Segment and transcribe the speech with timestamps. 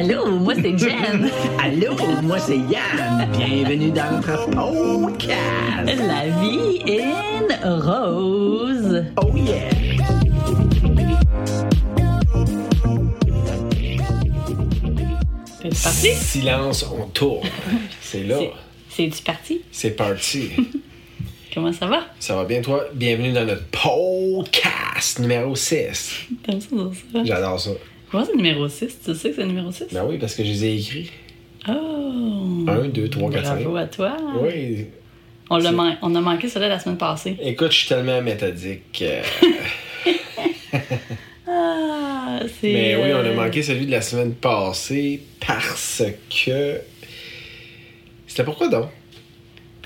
[0.00, 1.30] Allô, moi c'est Jen.
[1.62, 3.28] Allô, moi c'est Yann.
[3.36, 5.98] Bienvenue dans notre podcast.
[5.98, 9.04] La vie in rose.
[9.22, 9.68] Oh yeah.
[15.62, 16.14] Parti?
[16.14, 17.48] Silence, on tourne.
[18.00, 18.38] C'est là.
[18.38, 18.52] C'est-
[19.10, 19.60] C'est-tu parti?
[19.70, 20.50] C'est parti.
[21.54, 22.06] Comment ça va?
[22.18, 22.84] Ça va bien, toi?
[22.94, 26.26] Bienvenue dans notre podcast numéro 6.
[26.44, 27.24] T'aimes ça dire ça?
[27.24, 27.70] J'adore ça.
[28.10, 28.98] Comment c'est numéro 6?
[29.04, 29.86] Tu sais que c'est numéro 6?
[29.92, 31.10] Ben oui, parce que je les ai écrits.
[31.68, 32.64] Oh!
[32.66, 33.54] 1, 2, 3, 4, 5.
[33.62, 34.16] Bravo à toi.
[34.42, 34.86] Oui.
[35.50, 37.36] On, l'a C'est- man- on a manqué cela la semaine passée.
[37.40, 39.02] Écoute, je suis tellement méthodique.
[39.02, 39.22] euh,
[41.52, 42.72] Ah, c'est.
[42.72, 46.80] Mais oui, on a euh, manqué celui de la semaine passée parce que.
[48.26, 48.86] C'était pourquoi donc?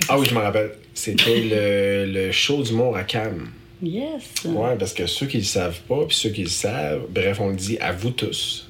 [0.08, 0.72] Ah oui, je me rappelle.
[0.92, 1.40] C'était
[2.06, 3.48] le, le show d'humour à Cannes.
[3.84, 4.44] Yes!
[4.44, 7.48] Ouais, parce que ceux qui le savent pas, puis ceux qui le savent, bref, on
[7.50, 8.68] le dit à vous tous.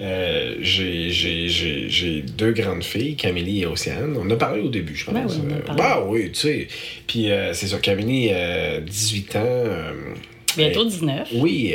[0.00, 4.16] Euh, j'ai- J'ai j'ai- j'ai deux grandes filles, Camille et Océane.
[4.18, 5.14] On a parlé au début, je pense.
[5.14, 6.68] Ben oui, a Euh, bah oui, tu sais.
[7.06, 9.64] Puis euh, c'est sur Camille, euh, 18 ans.
[10.56, 11.28] Bientôt euh, 19.
[11.34, 11.74] oui,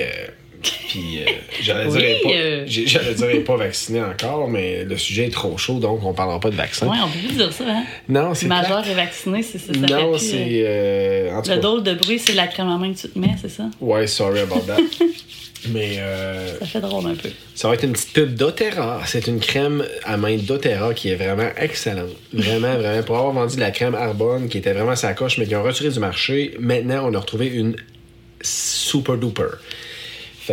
[0.61, 2.63] puis euh, j'allais Oui, dire, pas, euh.
[2.67, 6.03] j'ai- j'allais dire elle est pas vaccinée encore, mais le sujet est trop chaud, donc
[6.03, 6.87] on parlera pas de vaccin.
[6.87, 7.83] Ouais, on peut plus dire ça, hein?
[8.09, 9.71] Non, c'est Majeur et vacciné, c'est ça.
[9.73, 10.63] Non, c'est...
[10.65, 12.99] euh, euh, en tout Le cas, drôle de bruit, c'est la crème à main que
[12.99, 13.69] tu te mets, c'est ça?
[13.79, 14.77] ouais, sorry about that.
[15.69, 15.95] mais...
[15.99, 17.29] euh, Ça fait drôle un peu.
[17.55, 19.01] Ça va être une petite pub d'Otera.
[19.05, 22.09] C'est une crème à main d'Otera qui est vraiment excellente.
[22.33, 23.03] Vraiment, vraiment.
[23.03, 25.63] Pour avoir vendu de la crème Arbonne qui était vraiment sa coche, mais qui ont
[25.63, 27.75] retiré du marché, maintenant, on a retrouvé une
[28.41, 29.43] super duper.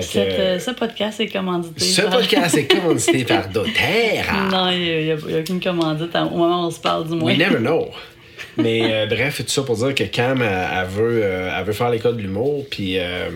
[0.00, 1.84] Fait que, Cette, euh, ce podcast est commandité.
[1.84, 4.48] ce par- podcast est commandité par d'Otera.
[4.50, 7.30] Non, il n'y a, aucune commandite au moment où on se parle, du moins.
[7.33, 7.89] We never know.
[8.58, 10.48] Mais euh, bref, tout ça pour dire que Cam, elle,
[10.80, 12.98] elle veut, euh, elle veut faire l'école de l'humour, puis...
[12.98, 13.28] euh,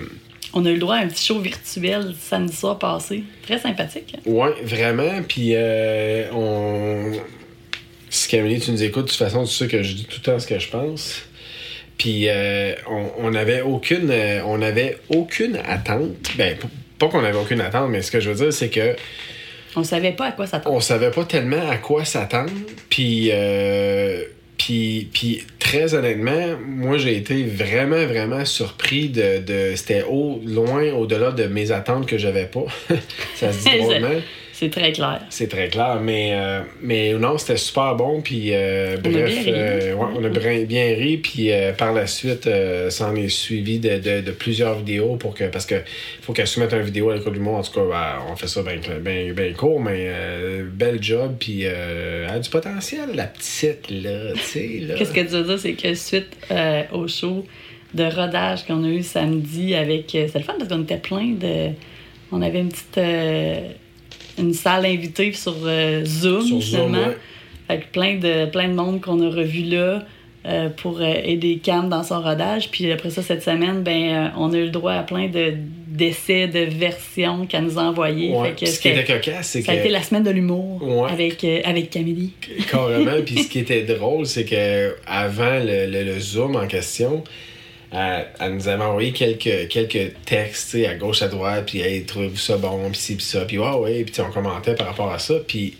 [0.55, 3.25] On a eu le droit à un petit show virtuel samedi soir passé.
[3.42, 4.14] Très sympathique.
[4.16, 4.20] hein?
[4.27, 5.22] Ouais, vraiment.
[5.28, 5.55] Puis,
[6.33, 7.12] on.
[8.08, 10.32] Si Camille, tu nous écoutes, de toute façon, tu sais que je dis tout le
[10.32, 11.22] temps ce que je pense.
[12.00, 16.31] Puis, euh, on on n'avait aucune, euh, on avait aucune attente.
[16.38, 16.56] Ben,
[16.99, 18.97] pas qu'on avait aucune attente, mais ce que je veux dire, c'est que
[19.77, 20.75] On savait pas à quoi s'attendre.
[20.75, 22.53] on savait pas tellement à quoi s'attendre.
[22.89, 24.25] Puis, euh,
[24.56, 29.43] puis, puis, très honnêtement, moi, j'ai été vraiment, vraiment surpris de.
[29.43, 32.65] de C'était au, loin au-delà de mes attentes que j'avais pas.
[33.37, 34.21] Ça se dit drôlement.
[34.60, 35.22] C'est très clair.
[35.31, 38.21] C'est très clair, mais, euh, mais non, c'était super bon.
[38.21, 39.44] Puis, euh, On a bref, bien ri.
[39.48, 40.28] euh, ouais, on a
[40.66, 41.16] bien, ri.
[41.16, 45.16] Puis, euh, par la suite, euh, ça en est suivi de, de, de plusieurs vidéos
[45.16, 45.76] pour que, parce que
[46.21, 47.60] faut qu'elle soumette une vidéo à l'école du monde.
[47.60, 51.37] En tout cas, ben, on fait ça bien ben, ben court, mais euh, bel job.
[51.41, 54.34] Puis, euh, elle a du potentiel, la petite, là.
[54.34, 56.37] Qu'est-ce que tu veux dire, c'est que suite
[56.92, 57.47] au show
[57.94, 60.10] de rodage qu'on a eu samedi avec.
[60.10, 61.71] C'était le fun parce qu'on était plein de.
[62.31, 63.00] On avait une petite.
[64.38, 67.08] Une salle invitée sur euh, Zoom, Sur Zoom, finalement.
[67.08, 67.16] ouais.
[67.68, 70.02] Avec plein de, plein de monde qu'on a revu là.
[70.46, 72.70] euh, pour euh, aider Cam dans son rodage.
[72.70, 75.52] Puis après ça, cette semaine, ben, on a eu le droit à plein de,
[75.86, 78.30] d'essais, de versions qu'elle nous a envoyées.
[78.34, 80.22] Ouais, Fait que puis ce qui était cocasse, c'est ça a été que la semaine
[80.22, 81.10] de l'humour Ouais.
[81.10, 82.30] avec, euh, avec Camille.
[82.70, 83.20] carrément.
[83.24, 87.22] Puis ce qui était drôle, c'est que avant le, le- le Zoom en question,
[87.93, 92.37] elle, elle nous avait envoyé quelques, quelques textes à gauche, à droite, puis hey, trouvez-vous
[92.37, 95.19] ça bon, puis ci, puis ça, puis ouais, ouais, puis on commentait par rapport à
[95.19, 95.77] ça, puis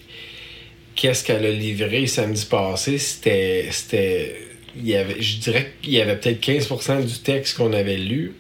[0.95, 3.69] qu'est-ce qu'elle a livré samedi passé, c'était.
[3.71, 4.37] c'était
[4.77, 8.37] je dirais qu'il y avait peut-être 15% du texte qu'on avait lu.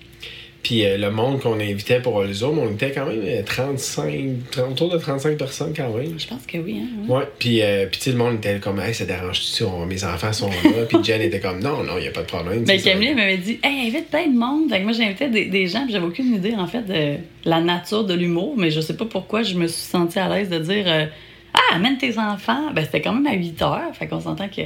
[0.63, 4.51] Puis euh, le monde qu'on invitait pour le Zoom, on était quand même euh, 35,
[4.51, 6.19] 30, autour de 35 personnes quand même.
[6.19, 6.83] Je pense que oui.
[6.83, 7.17] Hein, ouais.
[7.17, 10.05] Ouais, puis, euh, puis tu sais, le monde était comme, hey, ça dérange-tu si mes
[10.05, 10.85] enfants sont là?
[10.89, 12.65] puis Jen était comme, non, non, il n'y a pas de problème.
[12.65, 14.69] Ben, Camille m'avait dit Hey, invite plein de monde.
[14.69, 17.61] Fait que moi, j'invitais des, des gens, puis j'avais aucune idée, en fait, de la
[17.61, 20.59] nature de l'humour, mais je sais pas pourquoi je me suis sentie à l'aise de
[20.59, 21.07] dire euh,
[21.55, 22.71] Ah, amène tes enfants.
[22.75, 23.95] Ben, c'était quand même à 8 heures.
[23.95, 24.63] Fait qu'on s'entend que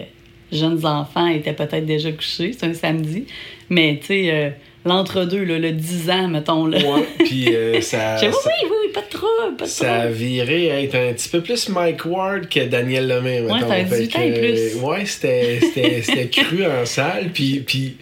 [0.50, 2.52] jeunes enfants étaient peut-être déjà couchés.
[2.52, 3.26] C'est un samedi.
[3.70, 4.50] Mais, tu sais, euh,
[4.84, 6.78] l'entre-deux, le 10 ans, mettons, là.
[6.78, 10.82] Ouais, puis euh, ça, oui, oui, pas de trouble, pas de ça a viré à
[10.82, 13.60] être un petit peu plus Mike Ward que Daniel Lemay, mettons.
[13.68, 14.80] t'avais Fait 18 ans et que, plus.
[14.80, 17.96] Ouais, c'était, cru en salle, puis, puis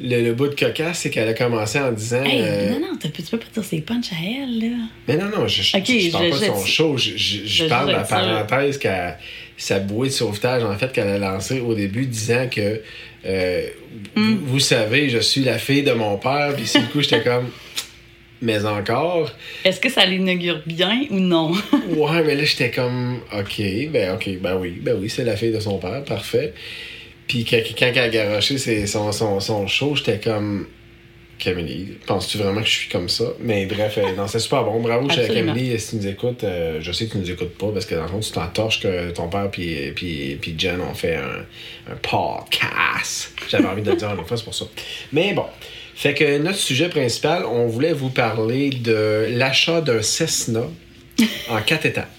[0.00, 2.24] le, le bout de cocasse, c'est qu'elle a commencé en disant...
[2.24, 4.76] Hey, euh, non, non, tu peux pas dire ses punch à elle, là.
[5.06, 6.96] Mais non, non, je, je, je parle je- pas de son show.
[6.96, 9.18] Je, parle de la parenthèse qu'elle
[9.56, 12.80] sa bouée de sauvetage, en fait, qu'elle a lancée au début, disant que
[13.26, 13.66] euh,
[14.16, 16.54] vous, vous savez, je suis la fille de mon père.
[16.56, 17.50] Puis, le coup, j'étais comme,
[18.42, 19.30] mais encore?
[19.64, 21.52] Est-ce que ça l'inaugure bien ou non?
[21.88, 25.52] Ouais, mais là, j'étais comme, OK, ben, OK, ben oui, ben oui, c'est la fille
[25.52, 26.52] de son père, parfait.
[27.26, 30.66] Puis, quand, quand elle a garoché son, son, son show, j'étais comme,
[31.38, 31.98] Camille.
[32.06, 33.24] Penses-tu vraiment que je suis comme ça?
[33.40, 34.80] Mais bref, euh, non, c'est super bon.
[34.80, 35.06] Bravo.
[35.08, 36.44] Camille, si tu nous écoutes.
[36.44, 38.46] euh, je sais que tu nous écoutes pas parce que dans le fond, tu t'en
[38.48, 43.32] torches que ton père puis, puis, puis Jen ont fait un, un podcast.
[43.48, 44.66] J'avais envie de le dire une fois, c'est pour ça.
[45.12, 45.44] Mais bon.
[45.94, 50.62] Fait que notre sujet principal, on voulait vous parler de l'achat d'un Cessna
[51.48, 52.10] en quatre étapes.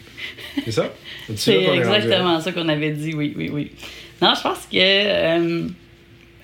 [0.63, 0.94] C'est ça?
[1.35, 1.73] C'est hein?
[1.73, 3.71] exactement ça qu'on avait dit, oui, oui, oui.
[4.21, 4.77] Non, je pense que.
[4.77, 5.68] euh,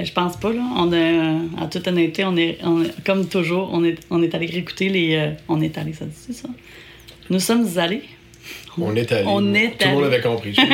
[0.06, 0.64] je pense pas, là.
[0.78, 4.34] On a, en toute honnêteté, on est, on est- comme toujours, on est, on est
[4.36, 5.16] allé réécouter les.
[5.16, 6.50] euh, on est allé, ça dit ça?
[7.30, 8.02] Nous sommes allés.
[8.78, 9.26] On est allé.
[9.28, 10.56] On est Tout le monde avait compris.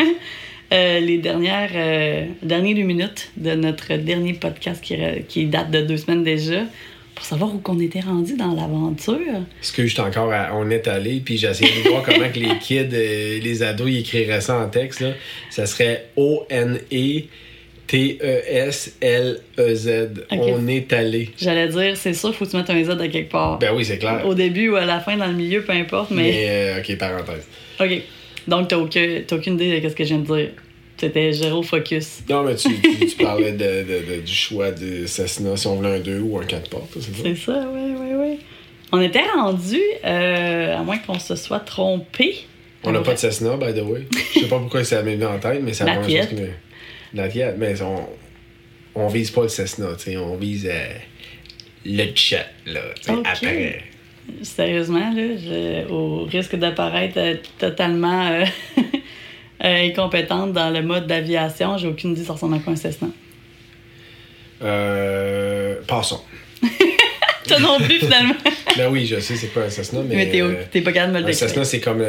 [0.73, 4.83] Euh, les dernières, euh, dernières minutes de notre dernier podcast
[5.29, 6.63] qui, date de deux semaines déjà
[7.15, 9.17] pour savoir où qu'on était rendu dans l'aventure.
[9.61, 12.39] Parce que j'étais encore à- on est allé, puis j'ai essayé de voir comment que
[12.39, 14.99] les kids, euh, les ados, ils écriraient ça en texte.
[14.99, 15.11] Là.
[15.49, 17.21] Ça serait O-N-E.
[17.87, 19.89] T-E-S-L-E-Z.
[20.31, 21.29] On est allé.
[21.37, 23.57] J'allais dire, c'est sûr, faut que tu mettes un Z à quelque part.
[23.59, 24.25] Ben oui, c'est clair.
[24.25, 26.23] Au début ou à la fin, dans le milieu, peu importe, mais.
[26.23, 27.47] Mais, euh, ok, parenthèse.
[27.79, 28.01] OK.
[28.47, 30.49] Donc, t'as aucun, t'as aucune idée de ce que je viens de dire.
[30.99, 32.21] C'était zéro focus.
[32.27, 35.75] Non, mais tu, tu, tu parlais de, de- de- du choix de Cessna, si on
[35.75, 37.07] voulait un 2 ou un 4 portes, c'est ça?
[37.23, 38.39] C'est ça, oui, oui, oui.
[38.91, 42.37] On était rendu, euh, à moins qu'on se soit trompé.
[42.83, 44.07] On n'a pas de Cessna, by the way.
[44.33, 46.01] Je sais pas pourquoi ça m'est venu en tête, mais c'est la La
[47.13, 48.07] La Fiat, mais on,
[48.95, 50.87] on vise pas le Cessna, tu sais, on vise euh,
[51.85, 52.81] le chat, là,
[53.25, 53.83] après.
[54.41, 58.45] Sérieusement, là, je- au risque d'apparaître euh, totalement euh,
[59.63, 63.07] incompétente dans le mode d'aviation, j'ai aucune idée ça ressemble à quoi un Cessna.
[64.63, 66.21] Euh, passons.
[67.47, 68.35] Toi non plus, finalement.
[68.75, 70.15] Ben oui, je sais c'est quoi un Cessna, mais.
[70.15, 72.03] Mais t'es, pas capable de me le un Cessna, c'est comme,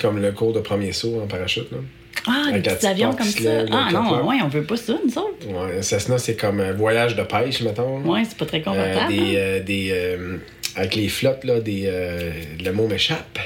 [0.00, 1.70] comme le cours de premier saut en parachute.
[1.70, 1.78] Là.
[2.26, 3.50] Ah, des petits avions comme ça.
[3.72, 5.46] Ah non, ouais, on veut pas ça, nous autres.
[5.48, 8.00] Ouais, Cessna, c'est comme un voyage de pêche, mettons.
[8.02, 9.08] Ouais, c'est pas très Euh, confortable.
[9.12, 9.34] des, hein.
[9.36, 10.36] euh, des, euh,
[10.76, 12.30] avec les flottes, là, des, euh,
[12.62, 13.38] le mot m'échappe.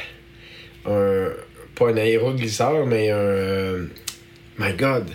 [0.87, 1.29] Un,
[1.77, 3.17] pas un aéroglisseur, mais un.
[3.17, 3.85] euh,
[4.59, 5.09] my God.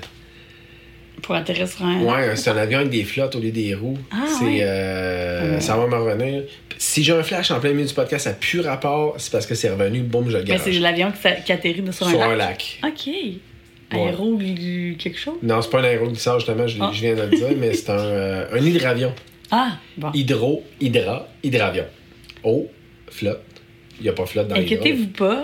[1.21, 2.01] Pour atterrir sur un.
[2.01, 3.98] Ouais, c'est un avion avec des flottes au lieu des roues.
[4.12, 4.60] Ah, c'est, ouais.
[4.62, 5.62] euh, Ouais.
[5.62, 6.44] Ça va me revenir.
[6.77, 9.45] Si j'ai un flash en plein milieu du podcast, ça n'a plus rapport, c'est parce
[9.45, 10.62] que c'est revenu, boum, je le Mais garage.
[10.63, 11.12] c'est l'avion
[11.45, 12.30] qui, atterrit sur un Sur lac.
[12.30, 12.80] un lac?
[12.86, 13.13] OK.
[13.92, 15.33] Aéro du- quelque chose?
[15.42, 16.92] Non, c'est pas un aéroglisseur, justement, je, Ah.
[16.94, 19.13] je viens de le dire, mais c'est un, euh, un hydravion.
[19.51, 20.12] Ah, bon.
[20.13, 21.86] Hydro, hydra, hydravion.
[22.44, 22.68] Eau,
[23.10, 23.42] flotte.
[24.00, 24.56] Il n'y a pas flotte dans.
[24.56, 25.44] Inquiétez-vous pas,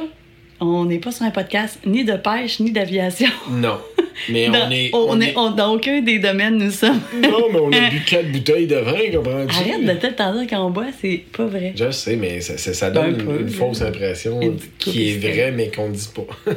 [0.61, 3.29] on n'est pas sur un podcast ni de pêche ni d'aviation.
[3.49, 3.79] Non.
[4.29, 4.89] Mais Dans- on est.
[4.93, 7.01] on on est- on- dans aucun des domaines, nous sommes.
[7.21, 9.55] Non, mais on a bu quatre bouteilles de vin, comprends-tu?
[9.71, 11.73] Arrête de temps dire qu'on boit, c'est pas vrai.
[11.75, 15.51] Je sais, mais ça, ça- ça donne Un une, fausse impression Une qui est vraie,
[15.51, 16.53] mais qu'on ne dit pas.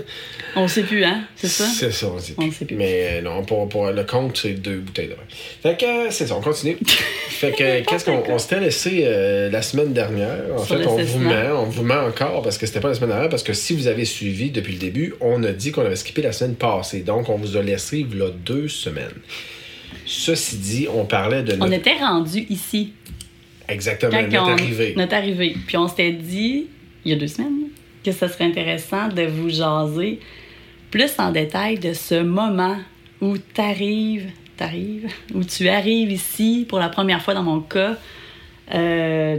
[0.56, 1.22] On sait plus, hein?
[1.36, 1.64] C'est ça?
[1.64, 2.52] C'est ça, on sait On plus.
[2.52, 2.76] sait plus.
[2.76, 5.22] Mais euh, non, pour, pour le compte, c'est deux bouteilles de vin.
[5.62, 6.76] Fait que euh, c'est ça, on continue.
[7.28, 10.36] fait que qu'est-ce qu'on on s'était laissé euh, la semaine dernière?
[10.56, 12.94] En Sur fait, on vous ment, on vous ment encore parce que c'était pas la
[12.94, 15.84] semaine dernière, parce que si vous avez suivi depuis le début, on a dit qu'on
[15.84, 17.00] avait skippé la semaine passée.
[17.00, 19.20] Donc, on vous a laissé là, deux semaines.
[20.04, 21.72] Ceci dit, on parlait de On notre...
[21.74, 22.92] était rendu ici.
[23.68, 24.94] Exactement, Quand notre on- arrivée.
[24.96, 25.56] Notre arrivée.
[25.66, 26.66] Puis on s'était dit,
[27.04, 27.68] il y a deux semaines,
[28.04, 30.20] que ce serait intéressant de vous jaser
[30.90, 32.78] plus en détail de ce moment
[33.20, 37.96] où t'arrives, t'arrives, où tu arrives ici pour la première fois dans mon cas.
[38.74, 39.36] Euh,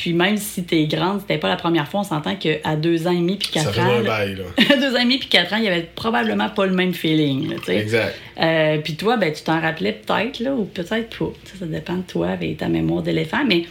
[0.00, 3.10] puis même si t'es grande, c'était pas la première fois, on s'entend qu'à deux ans
[3.12, 4.44] et demi puis Ça quatre faisait ans, un bail, là.
[4.74, 6.94] à deux ans et demi puis quatre ans, il y avait probablement pas le même
[6.94, 7.50] feeling.
[7.50, 7.76] là, tu sais.
[7.76, 8.14] Exact.
[8.40, 11.32] Euh, puis toi, ben, tu t'en rappelais peut-être, là, ou peut-être pas.
[11.44, 13.64] Ça, ça dépend de toi avec ta mémoire d'éléphant, mais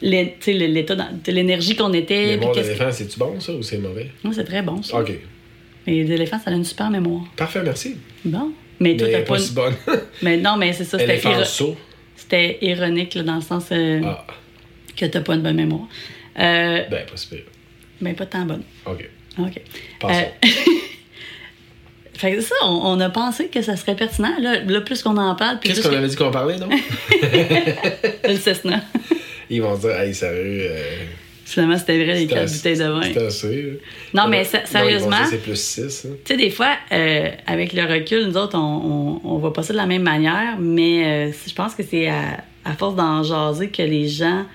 [0.00, 0.96] l'é- tu sais, l'état,
[1.26, 2.36] l'énergie qu'on était.
[2.38, 4.04] Mémoire d'éléphant, c'est-tu bon, ça, ou c'est mauvais?
[4.04, 4.98] que- Moi, c'est très bon, ça.
[5.00, 5.12] OK.
[5.86, 7.22] Mais les éléphants, ça a une super mémoire.
[7.36, 7.96] Parfait, merci.
[8.24, 8.50] Bon.
[8.80, 9.38] Mais toi, t'as pas pas.
[9.38, 9.74] si bonne.
[10.22, 10.98] Mais non, mais c'est ça,
[12.16, 14.24] c'était ironique, là, dans le sens euh, Ah,
[14.96, 15.86] que t'as pas une bonne mémoire.
[16.38, 17.44] Euh, ben, pas si pire.
[18.00, 18.62] mais pas tant bonne.
[18.86, 19.08] OK.
[19.38, 19.60] OK.
[20.04, 20.22] Euh,
[22.14, 24.34] fait que ça, on, on a pensé que ça serait pertinent.
[24.40, 26.68] Là, là plus qu'on en parle, plus Qu'est-ce qu'on avait dit qu'on parlait, non?
[26.68, 28.80] que- le Cessna.
[29.50, 30.68] Ils vont se dire, hey, sérieux.
[30.70, 30.82] euh,
[31.44, 33.02] Finalement, c'était vrai, les quatre bouteilles de vin.
[33.02, 33.62] C'est assez.
[33.62, 33.72] là.
[34.14, 36.06] Non, mais sérieusement, tu c'est plus 6.
[36.24, 39.74] sais, des fois, euh, avec le recul, nous autres, on, on, on voit pas ça
[39.74, 43.68] de la même manière, mais euh, je pense que c'est à, à force d'en jaser
[43.68, 44.46] que les gens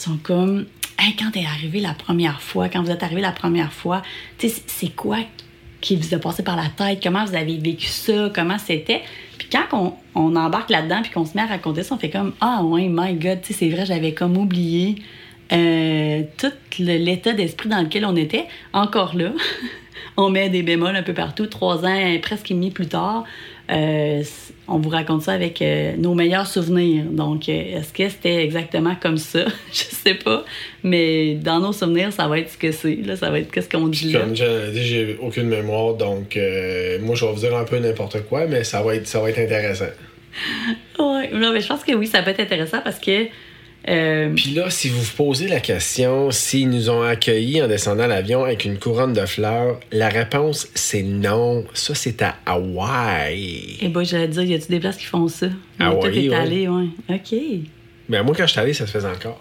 [0.00, 0.66] sont comme,
[0.98, 4.02] hey, quand t'es arrivé la première fois, quand vous êtes arrivé la première fois,
[4.38, 5.18] c'est- quoi
[5.80, 7.00] qui vous a passé par la tête?
[7.02, 8.30] Comment vous avez vécu ça?
[8.34, 9.02] Comment c'était?
[9.38, 12.10] Puis quand on, on embarque là-dedans puis qu'on se met à raconter ça, on fait
[12.10, 14.96] comme, ah ouais, my God, c'est vrai, j'avais comme oublié
[15.52, 18.44] euh, tout l'état d'esprit dans lequel on était.
[18.72, 19.32] Encore là,
[20.16, 21.46] on met des bémols un peu partout.
[21.46, 23.24] Trois ans, presque et demi plus tard,
[23.70, 24.22] euh,
[24.70, 27.04] on vous raconte ça avec euh, nos meilleurs souvenirs.
[27.04, 29.44] Donc, euh, est-ce que c'était exactement comme ça?
[29.72, 30.44] Je sais pas.
[30.82, 32.96] Mais dans nos souvenirs, ça va être ce que c'est.
[33.04, 34.20] Là, ça va être qu'est-ce qu'on dit là.
[34.20, 37.78] Comme j'ai dit, j'ai aucune mémoire, donc euh, moi je vais vous dire un peu
[37.78, 39.86] n'importe quoi, mais ça va être, ça va être intéressant.
[40.98, 43.26] Non, mais je pense que oui, ça peut être intéressant parce que.
[43.88, 48.06] Euh, Puis là, si vous vous posez la question s'ils nous ont accueillis en descendant
[48.06, 51.64] l'avion avec une couronne de fleurs, la réponse c'est non.
[51.74, 53.78] Ça, c'est à Hawaï.
[53.80, 55.46] eh ben, j'allais dire, y a-tu des places qui font ça?
[55.78, 56.86] Mais Ah toi, oui, allé, ouais.
[57.08, 57.34] OK.
[58.08, 59.40] Ben, moi, quand je suis allé, ça se faisait encore.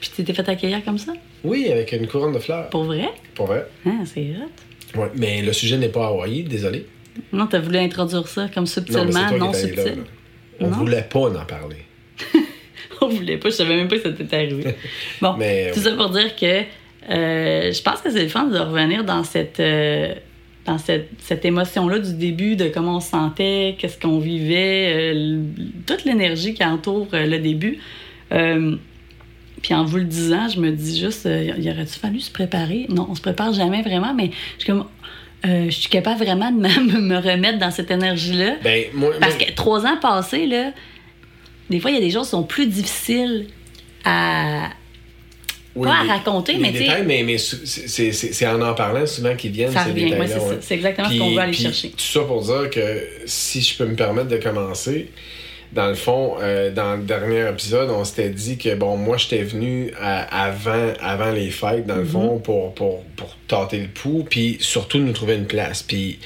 [0.00, 1.12] Puis tu t'es fait accueillir comme ça?
[1.42, 2.68] Oui, avec une couronne de fleurs.
[2.70, 3.08] Pour vrai?
[3.34, 3.66] Pour vrai.
[3.86, 4.98] Hein, c'est hot.
[5.00, 6.86] Ouais, mais le sujet n'est pas Hawaï, désolé.
[7.32, 9.84] Non, t'as voulu introduire ça comme Non, mais subtilement, toi non, qui là, subtil.
[9.84, 10.02] là.
[10.60, 10.76] On Non?
[10.78, 11.76] voulait pas en parler.
[13.10, 14.64] On voulait pas, je savais même pas que ça t'était arrivé.
[15.20, 16.62] Bon, Mais, tout ça pour dire que
[17.10, 20.14] euh, je pense que c'est le fun de revenir dans cette, euh,
[20.64, 25.42] dans cette, cette émotion-là du début, de comment on se sentait, qu'est-ce qu'on vivait, euh,
[25.86, 27.78] toute l'énergie qui entoure le début.
[28.30, 32.86] Puis en vous le disant, je me dis juste, il aurait-tu fallu se préparer?
[32.90, 34.84] Non, on se prépare jamais vraiment, mais je suis comme,
[35.46, 36.58] euh, je suis capable vraiment de
[36.92, 38.56] me, me remettre dans cette énergie-là.
[38.62, 40.72] Ben, moi, Parce moi- que trois ans passés, là,
[41.70, 43.48] des fois, il y a des choses qui sont plus difficiles
[44.04, 44.70] à.
[45.76, 49.04] Oui, Pas à les- raconter, les mais tu sais- mais, mais c'est- en en parlant
[49.06, 50.46] souvent qu'ils viennent, Ça ces revient, ouais, c'est ça.
[50.46, 50.58] ouais.
[50.60, 51.88] C'est exactement ce qu'on veut aller puis chercher.
[51.90, 55.10] Tout ça pour dire que si je peux me permettre de commencer,
[55.72, 59.42] dans le fond, euh, dans le dernier épisode, on s'était dit que, bon, moi, j'étais
[59.42, 62.06] venu à- avant, avant les fêtes, dans le Mm-hmm.
[62.12, 65.82] fond, pour, pour, pour tâter le pouls, puis surtout nous trouver une place.
[65.82, 66.20] Puis.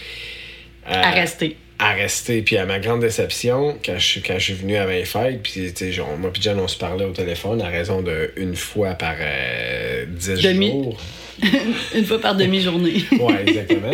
[0.90, 1.56] euh, À rester.
[1.78, 2.42] À rester.
[2.42, 5.42] Puis à ma grande déception, quand je, suis- quand je suis venu avant les fêtes,
[5.42, 8.56] puis tu genre, moi puis John, on se parlait au téléphone à raison de une
[8.56, 10.68] fois par euh, 10 Demi.
[10.70, 11.00] jours.
[11.94, 12.94] Une fois par demi-journée.
[13.20, 13.92] Ouais, exactement.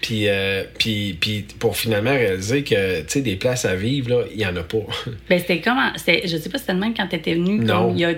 [0.00, 4.40] puis, euh, puis, puis pour finalement réaliser que, tu sais, des places à vivre, il
[4.40, 4.78] y en a pas.
[5.28, 5.90] ben, c'était comment.
[5.96, 6.02] Je
[6.38, 7.88] sais pas si c'était le même quand t'étais venu, Non.
[7.88, 8.14] comme il y a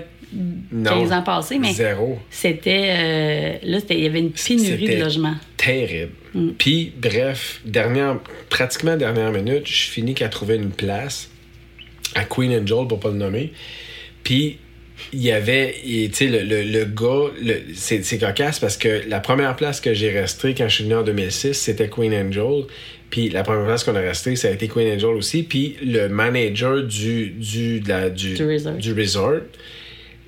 [0.71, 0.89] Non.
[1.01, 2.17] 15 ans passés, mais Zéro.
[2.29, 2.93] c'était.
[2.97, 5.35] euh, là, il y avait une pénurie de logements.
[5.57, 6.11] Terrible.
[6.33, 6.49] Mm.
[6.57, 8.19] Puis, bref, dernière,
[8.49, 11.29] pratiquement dernière minute, je finis qu'à trouver une place
[12.15, 13.51] à Queen and Joel, pour pas le nommer.
[14.23, 14.57] Puis,
[15.13, 19.01] il y avait, tu sais, le, le, le gars, le- c'est c'est cocasse parce que
[19.07, 22.31] la première place que j'ai restée quand je suis venu en 2006, c'était Queen and
[22.31, 22.65] Joel.
[23.09, 25.41] Puis la première place qu'on a resté, ça a été Queen and Joel aussi.
[25.43, 28.73] Puis le manager du, du, de la- du, Du resort.
[28.75, 29.39] du resort,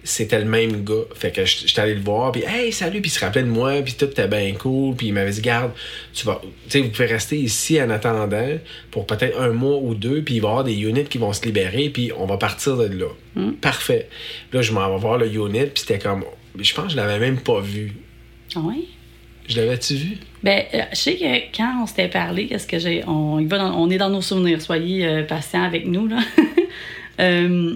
[0.04, 1.04] c'était le même gars.
[1.16, 3.48] Fait que je- j'étais allé le voir, puis hey, salut, puis il se rappelait de
[3.48, 5.72] moi, puis tout était bien cool, puis il m'avait dit, garde,
[6.14, 8.48] tu vas, tu sais, vous pouvez rester ici en attendant
[8.92, 11.32] pour peut-être un mois ou deux, puis il va y avoir des units qui vont
[11.34, 13.08] se libérer, puis on va partir de là.
[13.62, 14.10] Parfait.
[14.52, 16.24] Là, je m'en vais voir le unit, puis c'était comme,
[16.60, 17.94] je pense que je l'avais même pas vu.
[18.56, 18.90] Ah oui?
[19.48, 20.18] Je l'avais-tu vu?
[20.42, 23.04] Ben, euh, je sais que quand on s'était parlé, qu'est-ce que j'ai.
[23.08, 26.20] On, dans- on est dans nos souvenirs, soyez euh, patients avec nous, là.
[27.20, 27.76] Euh,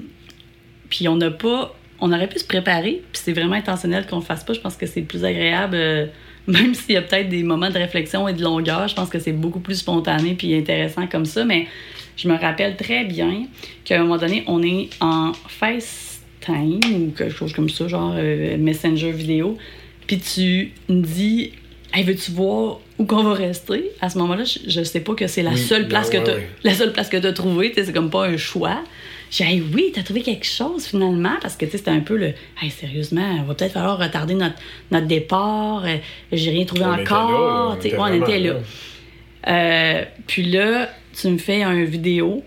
[0.90, 1.76] puis on n'a pas.
[2.00, 4.54] On aurait pu se préparer, puis c'est vraiment intentionnel qu'on le fasse pas.
[4.54, 6.06] Je pense que c'est plus agréable, euh,
[6.48, 8.88] même s'il y a peut-être des moments de réflexion et de longueur.
[8.88, 11.44] Je pense que c'est beaucoup plus spontané puis intéressant comme ça.
[11.44, 11.68] Mais
[12.16, 13.46] je me rappelle très bien
[13.84, 18.58] qu'à un moment donné, on est en FaceTime ou quelque chose comme ça, genre euh,
[18.58, 19.58] Messenger vidéo.
[20.06, 21.51] Puis tu me dis,
[21.94, 23.92] hey, veux-tu voir où qu'on va rester?
[24.01, 26.18] À ce moment-là, je, je sais pas que c'est la Oui, seule place non, que
[26.20, 26.50] ouais, t'as, ouais.
[26.63, 27.70] la seule place que trouvée.
[27.70, 28.84] tu sais, C'est comme pas un choix.
[29.30, 32.00] J'ai dit, hey, oui, t'as trouvé quelque chose finalement, parce que tu sais, c'était un
[32.00, 34.56] peu le, hey, sérieusement, il va peut-être falloir retarder notre,
[34.92, 35.84] notre départ.
[35.86, 35.98] euh,
[36.32, 37.32] J'ai rien trouvé On était encore.
[37.32, 38.54] là, là, on Tu sais, était on était là.
[38.54, 38.60] là.
[39.50, 42.44] Euh, puis là, tu me fais un vidéo.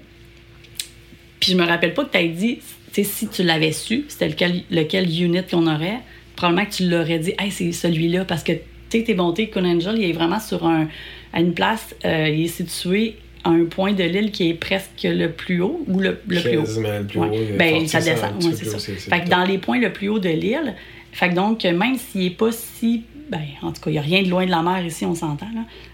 [1.39, 4.05] Puis je me rappelle pas que tu as dit, tu sais, si tu l'avais su,
[4.09, 6.01] c'était lequel, lequel unit qu'on aurait,
[6.37, 8.61] probablement que tu l'aurais dit, hey, c'est celui-là, parce que tu
[8.99, 10.89] sais, t'es monté, Con Angel, il est vraiment sur un,
[11.33, 15.03] à une place, euh, il est situé à un point de l'île qui est presque
[15.05, 16.65] le plus haut, ou le, le plus haut.
[16.81, 17.53] Le plus Ouais.
[17.59, 18.77] Ben, ça descend, ouais, c'est ça.
[18.77, 20.75] haut, Fait que dans les points le plus haut de l'île,
[21.13, 23.05] fait que donc, même s'il n'est pas si.
[23.31, 25.15] Ben, en tout cas, il n'y a rien de loin de la mer ici, on
[25.15, 25.47] s'entend.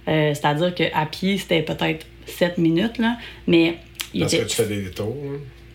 [0.09, 3.77] Euh, C'est-à-dire qu'à pied, c'était peut-être 7 minutes, là, mais
[4.15, 4.43] il Parce était.
[4.45, 5.15] que tu fais des détours.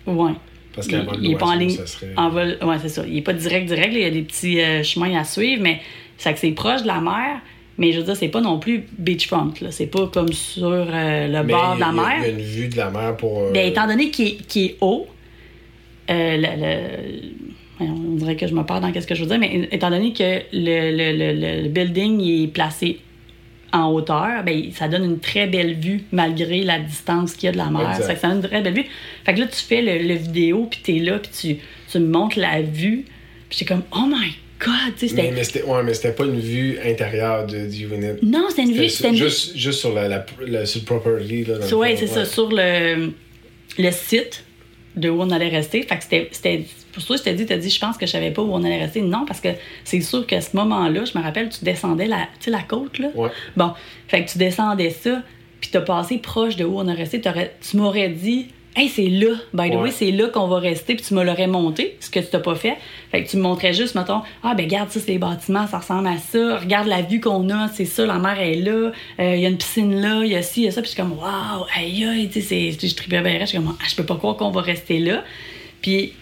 [0.08, 0.12] hein?
[0.14, 0.32] Ouais.
[0.74, 1.70] Parce qu'un vol il, est pas en ligne.
[1.70, 3.04] ça serait- En vol, ouais, c'est ça.
[3.06, 3.94] Il n'est pas direct, direct.
[3.94, 4.00] là.
[4.00, 5.82] Il y a des petits euh, chemins à suivre, mais
[6.18, 7.42] c'est que c'est proche de la mer.
[7.82, 9.54] Mais je veux dire, c'est pas non plus beachfront.
[9.62, 9.72] là.
[9.72, 12.14] C'est pas comme sur euh, le Mais bord de la mer.
[12.20, 13.40] Il y a une vue de la mer pour.
[13.42, 15.08] euh, Ben, étant donné qu'il est, qu'il est haut,
[16.10, 19.40] euh, le, le- on dirait que je me perds dans qu'est-ce que je veux dire,
[19.40, 23.00] mais étant donné que le, le, le, le building il est placé
[23.74, 27.52] en hauteur, ben, ça donne une très belle vue malgré la distance qu'il y a
[27.54, 27.96] de la mer.
[28.04, 28.86] Ça, ça donne une très belle vue.
[29.26, 31.58] Fait que là, tu fais le, le vidéo, puis t'es là, puis tu,
[31.92, 33.06] tu me montres la vue.
[33.50, 34.34] Puis j'étais comme, oh my
[34.64, 35.32] God, tu sais, Mais, c'était.
[35.32, 38.18] mais c'était ouais, mais c'était pas une vue intérieure de, du unit.
[38.22, 38.82] Non, c'était une vue.
[38.84, 39.16] Vue.
[39.18, 41.46] juste, juste sur, la, la, la- sur le property.
[41.46, 43.12] Là, Ouais, c'est ça, sur le,
[43.78, 44.44] le site
[44.96, 45.82] de où on allait rester.
[45.84, 46.30] Fait que c'était.
[46.32, 48.52] c'était- Pour ça, je t'ai dit, t'as dit, je pense que je savais pas où
[48.54, 49.02] on allait rester.
[49.02, 49.48] Non, parce que
[49.86, 53.00] c'est sûr qu'à ce moment-là, je me rappelle, tu descendais la, tu sais, la côte,
[53.00, 53.08] là.
[53.16, 53.30] Ouais.
[53.56, 53.72] Bon,
[54.10, 55.24] fait que tu descendais ça,
[55.62, 57.22] puis t'as passé proche de où on a resté.
[57.22, 59.82] T'aurais- Tu m'aurais dit, hey, c'est là, by the Ouais.
[59.82, 62.40] way, c'est là qu'on va rester, puis tu me l'aurais monté, ce que tu t'as
[62.40, 62.78] pas fait.
[63.12, 65.80] Fait que tu me montrais juste, mettons, ah, ben, regarde, ça, c'est les bâtiments, ça
[65.80, 66.58] ressemble à ça.
[66.58, 69.50] Regarde la vue qu'on a, c'est ça, la mer est là, Euh, il y a
[69.50, 70.82] une piscine là, il y a ci, il y a ça.
[70.82, 73.76] Puis je suis comme, waouh, aïe, aïe, tu sais, je tripais bien, je suis comme,
[73.80, 75.24] ah, je peux pas croire qu'on va rester là.
[75.82, 76.14] Puis,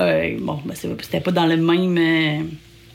[0.00, 1.98] euh, bon, ben, c'est- c'était pas dans le même.
[1.98, 2.42] euh,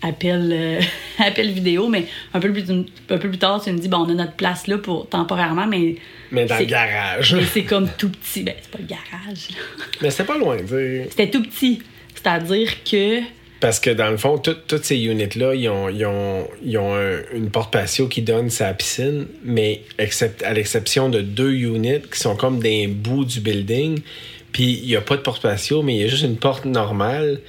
[0.01, 0.79] appel, euh,
[1.19, 4.09] appel vidéo, mais un peu, plus, un peu plus tard, tu me dis, bon, on
[4.09, 5.95] a notre place là pour temporairement, mais.
[6.31, 7.35] Mais dans c'est- le garage.
[7.35, 8.43] Mais c'est comme tout petit.
[8.43, 9.49] Ben, c'est pas le garage.
[9.51, 9.83] là.
[10.01, 11.07] Mais c'était pas loin, sais.
[11.09, 11.81] C'était tout petit.
[12.15, 13.19] C'est-à-dire que.
[13.59, 16.95] Parce que dans le fond, tout- toutes ces units-là, ils ont, ils ont, ils ont
[16.95, 22.01] un- une porte patio qui donne sa piscine, mais except, à l'exception de deux units
[22.11, 23.99] qui sont comme des bouts du building.
[24.51, 26.65] Puis il n'y a pas de porte patio, mais il y a juste une porte
[26.65, 27.39] normale.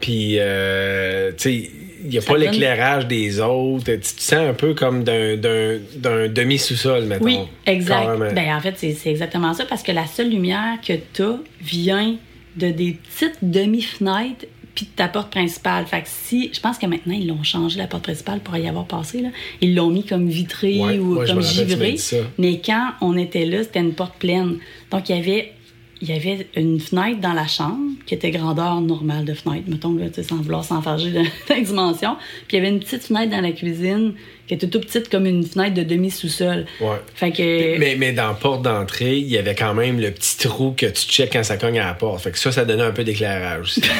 [0.00, 1.70] Puis, euh, tu sais,
[2.04, 3.84] il n'y a Ça pas donne- l'éclairage des autres.
[3.86, 7.24] Tu te sens un peu comme d'un, d'un, d'un demi-sous-sol, mettons.
[7.24, 8.34] Oui, exact.
[8.34, 11.38] Ben, en fait, c'est c'est exactement ça parce que la seule lumière que tu as
[11.62, 12.16] vient
[12.56, 15.86] de des petites demi-fenêtres puis de ta porte principale.
[15.86, 18.66] Fait que si, je pense que maintenant, ils l'ont changé, la porte principale, pour y
[18.68, 19.20] avoir passé.
[19.20, 19.28] Là.
[19.60, 21.96] Ils l'ont mis comme vitrée Ouais, ou ouais, comme givrée.
[22.38, 24.56] Mais quand on était là, c'était une porte pleine.
[24.90, 25.52] Donc, il y avait.
[26.00, 29.94] Il y avait une fenêtre dans la chambre qui était grandeur normale de fenêtre, mettons,
[29.94, 32.16] là, tu sais, sans vouloir s'enfarger de la dimension.
[32.48, 34.14] Puis il y avait une petite fenêtre dans la cuisine
[34.46, 36.66] qui était toute petite comme une fenêtre de demi-sous-sol.
[36.80, 37.00] Ouais.
[37.14, 37.78] Fait que.
[37.78, 40.86] Mais, mais dans la porte d'entrée, il y avait quand même le petit trou que
[40.86, 42.20] tu checkes quand ça cogne à la porte.
[42.22, 43.82] Fait que ça, ça donnait un peu d'éclairage aussi.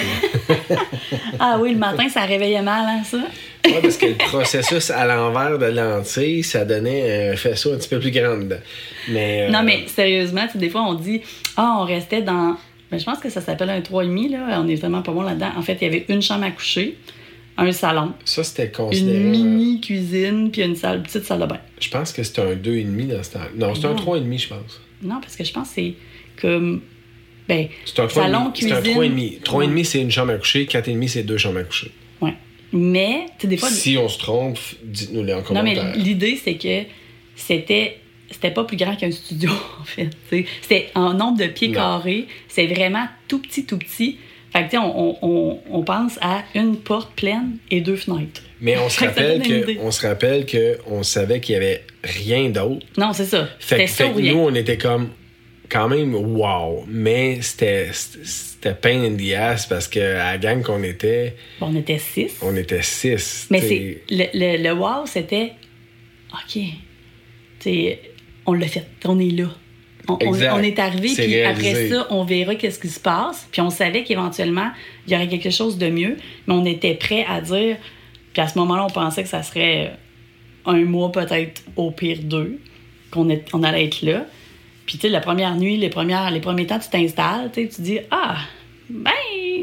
[1.39, 3.19] Ah oui, le matin, ça réveillait mal, hein, ça?
[3.65, 7.89] Ouais, parce que le processus à l'envers de lentille, ça donnait un faisceau un petit
[7.89, 8.57] peu plus grand dedans.
[9.09, 11.21] Mais, euh, Non, mais sérieusement, des fois, on dit,
[11.57, 12.57] ah, on restait dans.
[12.91, 14.61] Ben, je pense que ça s'appelle un 3,5, là.
[14.63, 15.51] On est vraiment pas bon là-dedans.
[15.57, 16.97] En fait, il y avait une chambre à coucher,
[17.57, 19.19] un salon, Ça, c'était une considéré.
[19.19, 21.59] mini cuisine, puis une salle, petite salle de bain.
[21.81, 23.39] Je pense que c'était un 2,5 dans ce temps.
[23.57, 23.97] Non, c'était un Non.
[23.97, 24.81] 3,5, je pense.
[25.03, 25.95] Non, parce que je pense que c'est
[26.41, 26.81] comme.
[27.49, 28.13] Ben, C'est un 3,5.
[28.15, 29.03] salon, C'est un cuisine.
[29.03, 29.43] 3,5.
[29.43, 30.65] 3,5, c'est une chambre à coucher.
[30.67, 31.91] 4,5, c'est deux chambres à coucher.
[32.75, 33.69] Mais, tu des fois.
[33.71, 36.83] Si on se trompe, dites-nous-les en Non, mais l'idée, c'est que
[37.37, 37.99] c'était.
[38.31, 40.11] C'était pas plus grand qu'un studio, en fait.
[40.63, 41.75] C'était en nombre de pieds Non.
[41.75, 42.27] carrés.
[42.49, 44.19] C'est vraiment tout petit, tout petit.
[44.53, 48.43] Fait que, tu sais, on, on- on- pense à une porte pleine et deux fenêtres.
[48.61, 52.49] Mais on se rappelle que, on se rappelle que on savait qu'il y avait rien
[52.49, 52.85] d'autre.
[52.97, 53.49] Non, c'est ça.
[53.61, 55.11] Fait, que- fait que nous, on était comme
[55.69, 56.85] quand même wow.
[56.89, 57.91] Mais c'était
[58.81, 62.33] pain in the ass parce que à la gang qu'on était, on était six.
[62.43, 63.47] on était six.
[63.51, 64.03] Mais t'sais.
[64.09, 64.25] c'est le,
[64.59, 65.53] le, le wow, c'était
[66.33, 66.53] OK.
[66.55, 66.71] Tu
[67.61, 68.01] sais,
[68.47, 68.87] on l'a fait.
[69.05, 69.49] On est là.
[70.09, 70.53] On, on- Exact.
[70.55, 73.49] on est arrivé, puis après ça, on verra qu'est-ce qui se passe.
[73.51, 74.71] Puis on savait qu'éventuellement,
[75.07, 77.77] il y aurait quelque chose de mieux, mais on était prêt à dire.
[78.35, 79.93] Puis à ce moment-là, on pensait que ça serait
[80.67, 82.59] un mois, peut-être au pire deux,
[83.11, 84.27] qu'on on allait être là.
[84.87, 88.01] Puis tu sais, la première nuit, les, premières, les premiers temps, tu t'installes, tu dis
[88.11, 88.37] Ah,
[88.91, 89.11] ben,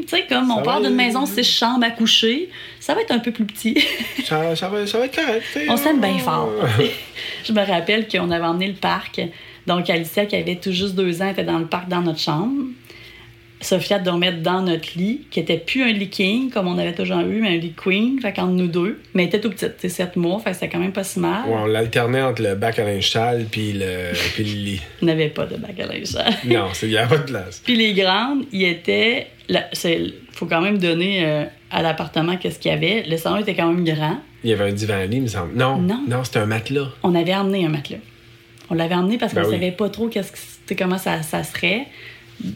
[0.00, 2.48] tu sais, comme Ça on part d'une maison six chambres à coucher,
[2.80, 3.82] ça va être un peu plus petit.
[4.24, 5.44] ça, ça va, ça va être correct.
[5.68, 6.50] On s'aime bien fort.
[7.44, 9.20] je me rappelle qu'on avait emmené le parc.
[9.66, 12.64] Donc, Alicia, qui avait tout juste deux ans, était dans le parc dans notre chambre.
[13.64, 17.20] Sophia dormait dans notre lit, qui était plus un lit king, comme on avait toujours
[17.20, 19.00] eu, mais un lit queen, fait qu'entre nous deux.
[19.14, 21.04] Mais elle était tout petite, tu sais, 7 mois, fait que c'était quand même pas
[21.04, 21.48] si mal.
[21.48, 24.80] Ouais, on l'alternait entre le bac à linge sale puis le, puis le lit.
[25.02, 26.32] On n'avait pas de bac à linge sale.
[26.44, 27.60] Non, c'est- il n'y a pas de place.
[27.64, 29.28] Puis les grandes, il était.
[29.48, 33.04] Il faut quand même donner euh, à l'appartement qu'est-ce qu'il y avait.
[33.08, 34.18] Le salon était quand même grand.
[34.44, 35.54] Il y avait un divan lit, il me semble.
[35.56, 36.00] Non, Non.
[36.08, 36.88] non, c'était un matelas.
[37.02, 37.98] on avait emmené un matelas.
[38.70, 39.54] On l'avait emmené parce qu'on Ben oui.
[39.54, 40.32] savait pas trop qu'est-ce
[40.66, 41.86] que, comment ça, ça serait.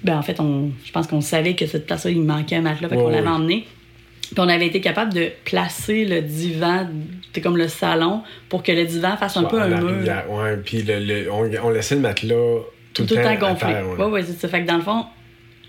[0.04, 2.88] Ben, en fait, on, je pense qu'on savait que cette place-là, il manquait un matelas,
[2.88, 3.66] fait qu'on l'avait emmené.
[4.22, 6.88] Puis on avait été capable de placer le divan,
[7.32, 10.02] c'est comme le salon, pour que le divan fasse un peu un mur.
[10.28, 12.34] Ouais, puis le, le- on, on laissait le matelas
[12.92, 13.74] tout, le temps gonflé.
[14.08, 14.48] ouais, c'est ça.
[14.48, 15.04] Fait que dans le fond,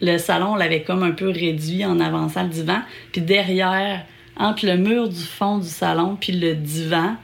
[0.01, 2.79] le salon, on l'avait comme un peu réduit en avançant le divan.
[3.11, 4.03] Puis derrière,
[4.37, 7.15] entre le mur du fond du salon puis le divan,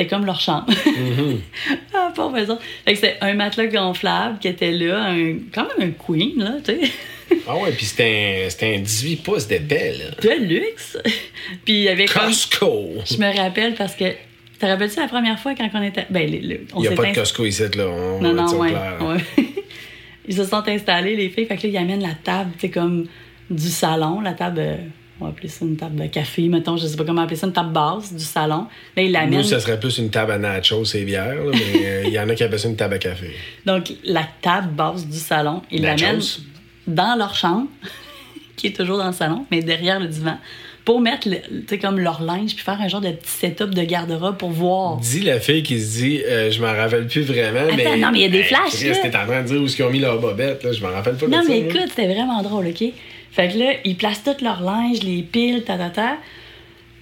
[0.00, 0.66] c'était comme leur chambre.
[1.94, 2.58] ah, pauvre maison.
[2.84, 6.54] Fait que c'était un matelas gonflable qui était là, un, quand même un queen, là,
[6.64, 6.90] tu sais.
[7.46, 10.10] Ah ouais, puis c'était un, c'était un 18 pouces d'épais, là.
[10.20, 10.98] De luxe.
[11.64, 12.24] puis il y avait comme.
[12.24, 12.88] Costco!
[13.08, 14.04] Je me rappelle parce que.
[14.58, 16.06] Te rappelles-tu la première fois quand on était.
[16.10, 17.86] Ben, le- le- on Il n'y a pas de Costco ici, là.
[17.86, 18.70] On Non, non, ouais.
[18.70, 18.96] clair.
[19.06, 19.44] ouais.
[20.26, 21.46] Ils se sont installés, les filles.
[21.46, 23.06] Fait que là, ils amènent la table, tu sais, comme
[23.48, 24.76] du salon, la table, euh,
[25.20, 27.46] on va appeler ça une table de café, mettons, je sais pas comment appeler ça,
[27.46, 28.66] une table basse du salon.
[28.96, 29.38] Là, ils l'amènent.
[29.40, 32.18] Nous, ça serait plus une table à nachos et bière, là, mais euh, il y
[32.18, 33.30] en a qui appellent ça une table à café.
[33.66, 36.02] Donc, la table basse du salon, ils Nachos.
[36.04, 36.22] l'amènent
[36.86, 37.66] dans leur chambre,
[38.56, 40.36] qui est toujours dans le salon, mais derrière le divan,
[40.84, 43.74] pour mettre, le- tu sais, comme leur linge, puis faire un genre de petit setup
[43.74, 44.96] de garde-robe pour voir.
[44.96, 47.96] Dis la fille qui se dit, euh, je m'en rappelle plus vraiment, Attends, mais.
[47.98, 49.84] non, mais il y a des Hey, flashs, t'es en train de dire où qu'ils
[49.84, 52.66] ont mis leur bobette, là, je m'en rappelle pas Non, mais écoute, c'était vraiment drôle,
[52.68, 52.82] OK?
[53.32, 56.16] Fait que là, ils placent tout leur linge, les piles, ta, ta, ta.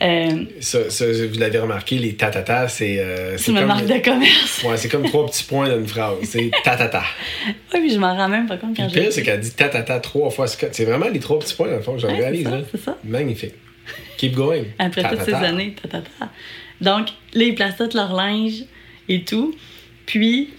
[0.00, 3.00] Euh, Ça, ça, vous l'avez remarqué, les tatata, c'est.
[3.00, 4.62] euh, c'est ma marque de commerce.
[4.62, 6.18] Ouais, c'est comme trois petits points dans une phrase.
[6.22, 7.02] C'est tatata.
[7.74, 9.98] Oui, puis je m'en rends même pas compte quand le pire, c'est qu'elle dit tatata
[9.98, 10.46] trois fois.
[10.46, 12.44] C'est vraiment les trois petits points, dans le fond, que j'en Ouais, réalise.
[12.44, 12.62] c'est ça, là.
[12.70, 12.98] c'est ça.
[13.04, 13.54] Magnifique.
[14.18, 14.64] Keep going.
[14.78, 15.46] Après toutes ces Tatata.
[15.48, 16.30] années, ta, ta, ta.
[16.80, 18.64] Donc, là, ils placent tout leur linge
[19.08, 19.54] et tout.
[20.06, 20.50] Puis,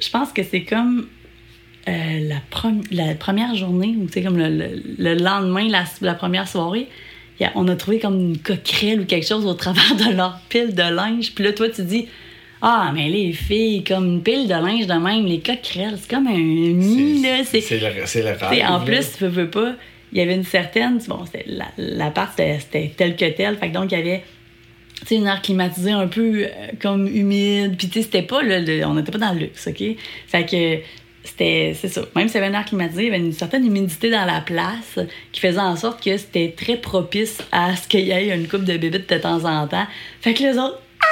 [0.00, 1.08] je pense que c'est comme
[1.88, 2.36] euh, la,
[2.90, 6.86] la première journée, ou tu sais, comme le, le- le lendemain, la, la première soirée,
[7.40, 10.74] a- on a trouvé comme une coquerelle ou quelque chose au travers de leur pile
[10.74, 11.32] de linge.
[11.34, 12.06] Puis là, toi, tu dis,
[12.60, 16.28] ah, mais les filles, comme une pile de linge de même, les coquerelles, c'est comme
[16.28, 17.42] un nid, là.
[17.44, 17.88] C'est, le,
[18.22, 19.72] le rêve, en plus, tu veux, veux pas,
[20.12, 20.98] il y avait une certaine.
[21.08, 23.56] Bon, la, la part, c'était tel que tel.
[23.56, 24.22] Fait que donc, il y avait
[25.04, 26.48] sais, une air climatisé un peu euh,
[26.80, 27.74] comme humide.
[27.76, 29.82] Puis, tu sais, c'était pas, là, le- on n'était pas dans le luxe, OK?
[30.28, 30.78] Fait que
[31.24, 32.02] c'était, c'est ça.
[32.16, 34.40] Même s'il y avait un air climatisé, il y avait une certaine humidité dans la
[34.40, 34.98] place
[35.30, 38.64] qui faisait en sorte que c'était très propice à ce qu'il y ait une coupe
[38.64, 39.86] de bébites de temps en temps.
[40.20, 41.06] Fait que les autres, ah!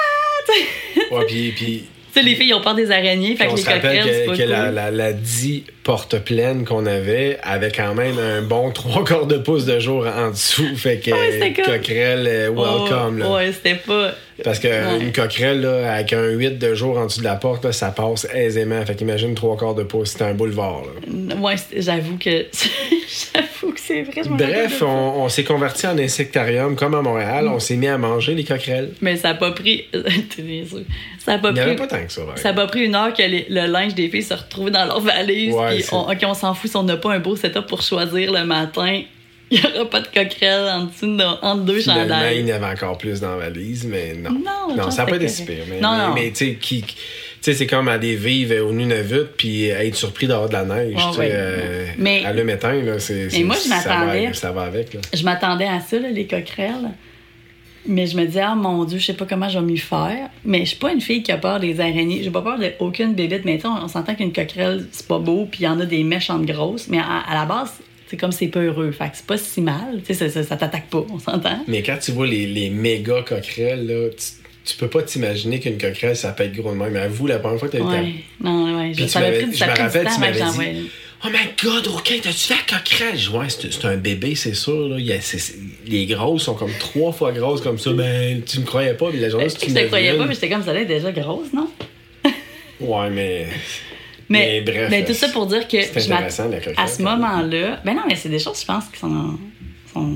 [0.46, 3.36] Tu sais, Ouais, puis, puis tu sais, les filles, ils ont peur des araignées.
[3.36, 4.74] Fait que on les se rappelle que, que la, cool.
[4.74, 9.38] la, la 10 porte pleine qu'on avait avait quand même un bon trois quarts de
[9.38, 10.76] pouce de jour en dessous.
[10.76, 13.16] Fait que Ouais, c'était comme- coquerelle, euh, welcome.
[13.16, 13.30] Oh, là.
[13.34, 14.12] Ouais, c'était pas.
[14.44, 15.12] Parce qu'une Ouais.
[15.14, 18.26] coquerelle, là, avec un 8 de jour en dessous de la porte, là, ça passe
[18.32, 18.82] aisément.
[18.86, 20.82] Fait qu'imagine trois quarts de pouce, c'est un boulevard.
[21.08, 21.34] là.
[21.36, 22.46] Ouais, c'est- j'avoue que.
[23.34, 24.22] j'avoue que c'est vrai.
[24.24, 27.48] je Bref, on, on s'est converti en insectarium comme à Montréal.
[27.48, 28.92] On s'est mis à manger les coquerelles.
[29.02, 29.86] Mais ça a pas pris.
[31.22, 31.60] Ça a pas Il pris.
[31.60, 32.22] avait pas tant que ça.
[32.36, 34.86] Ça a pas pris une heure que les- le linge des filles se retrouve dans
[34.86, 35.54] leur valise.
[35.54, 37.82] Ouais, puis on, ok, on s'en fout si on n'a pas un beau setup pour
[37.82, 39.02] choisir le matin.
[39.52, 42.56] Il n'y aura pas de coquerelle en dessous de, entre deux Finalement, il y en
[42.56, 44.30] avait encore plus dans la valise, mais non.
[44.76, 45.64] Non, ça n'a pas été c'était si pire.
[45.68, 46.14] Mais, Non, mais, non.
[46.14, 46.94] mais, tu sais, qui- tu
[47.40, 50.94] sais, c'est comme aller vivre au Nunavut puis être surpris d'avoir de la neige.
[50.96, 53.28] Ah, euh, Mais- à le matin, là, c'est.
[53.28, 55.00] c'est- moi, je m'attendais- Ça va avec, là.
[55.12, 56.90] Je m'attendais à ça, là, les coquerelles.
[57.86, 60.28] Mais je me disais, ah mon Dieu, je sais pas comment je vais m'y faire.
[60.44, 62.22] Mais je suis pas une fille qui a peur des araignées.
[62.22, 63.44] J'ai pas peur d'aucune bébête.
[63.44, 65.86] Mais tu on, on s'entend qu'une coquerelle, c'est pas beau, puis il y en a
[65.86, 66.88] des méchantes grosses.
[66.88, 67.72] Mais à, à la base,
[68.08, 68.90] c'est comme c'est pas heureux.
[68.92, 70.00] Fait que c'est pas si mal.
[70.06, 71.60] Tu sais, ça, ça, ça t'attaque pas, on s'entend.
[71.68, 74.26] Mais quand tu vois les, les méga coquerelles, là, tu,
[74.72, 76.92] tu peux pas t'imaginer qu'une coquerelle, ça peut être gros de même.
[76.92, 78.00] Mais avoue, la première fois que t'as Ouais.
[78.10, 78.92] été Non, ouais.
[78.92, 80.40] Je, tu ça m'a m'avais- je me rappelle, tu m'avais
[80.74, 80.90] dit,
[81.22, 83.18] Oh my god, OK, t'as-tu fait la coquerelle?
[83.18, 84.88] Je ouais, c'est un bébé, c'est sûr.
[84.88, 84.96] Là.
[84.98, 85.18] Il y a-
[85.86, 87.92] les grosses sont comme trois fois grosses comme ça.
[87.92, 90.34] Ben, tu me croyais pas, mais la journée, Je si tu te croyais pas, mais
[90.34, 91.68] j'étais comme ça allait être déjà grosse, non?
[92.80, 93.46] Ouais, mais.
[94.30, 97.02] Mais, Mais bref, mais tout ça pour dire que c'est je intéressant, la à ce
[97.02, 99.38] moment-là, ben non, mais c'est des choses, je pense, qui sont.
[99.92, 100.06] sont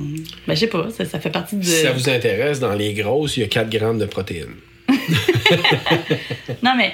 [0.47, 1.65] ben, je sais pas, ça, ça fait partie de.
[1.65, 4.55] Si ça vous intéresse, dans les grosses, il y a 4 grammes de protéines.
[6.63, 6.93] Non, mais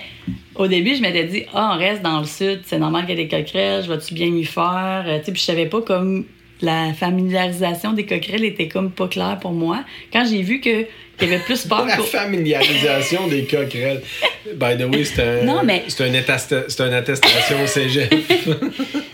[0.54, 3.20] au début, je m'étais dit, ah, on reste dans le sud, c'est normal qu'il y
[3.22, 5.04] ait des coquerelles, je vais-tu bien m'y faire?
[5.06, 6.24] Euh, tu sais, puis je savais pas comme
[6.60, 9.82] la familiarisation des coquerelles était comme pas claire pour moi.
[10.12, 10.86] Quand j'ai vu que
[11.18, 14.00] qu'il y avait plus peur La familiarisation des coquerelles.
[14.56, 16.14] By the way, c'est un, Non, mais- c'est un, une
[16.94, 18.08] attestation au cégep.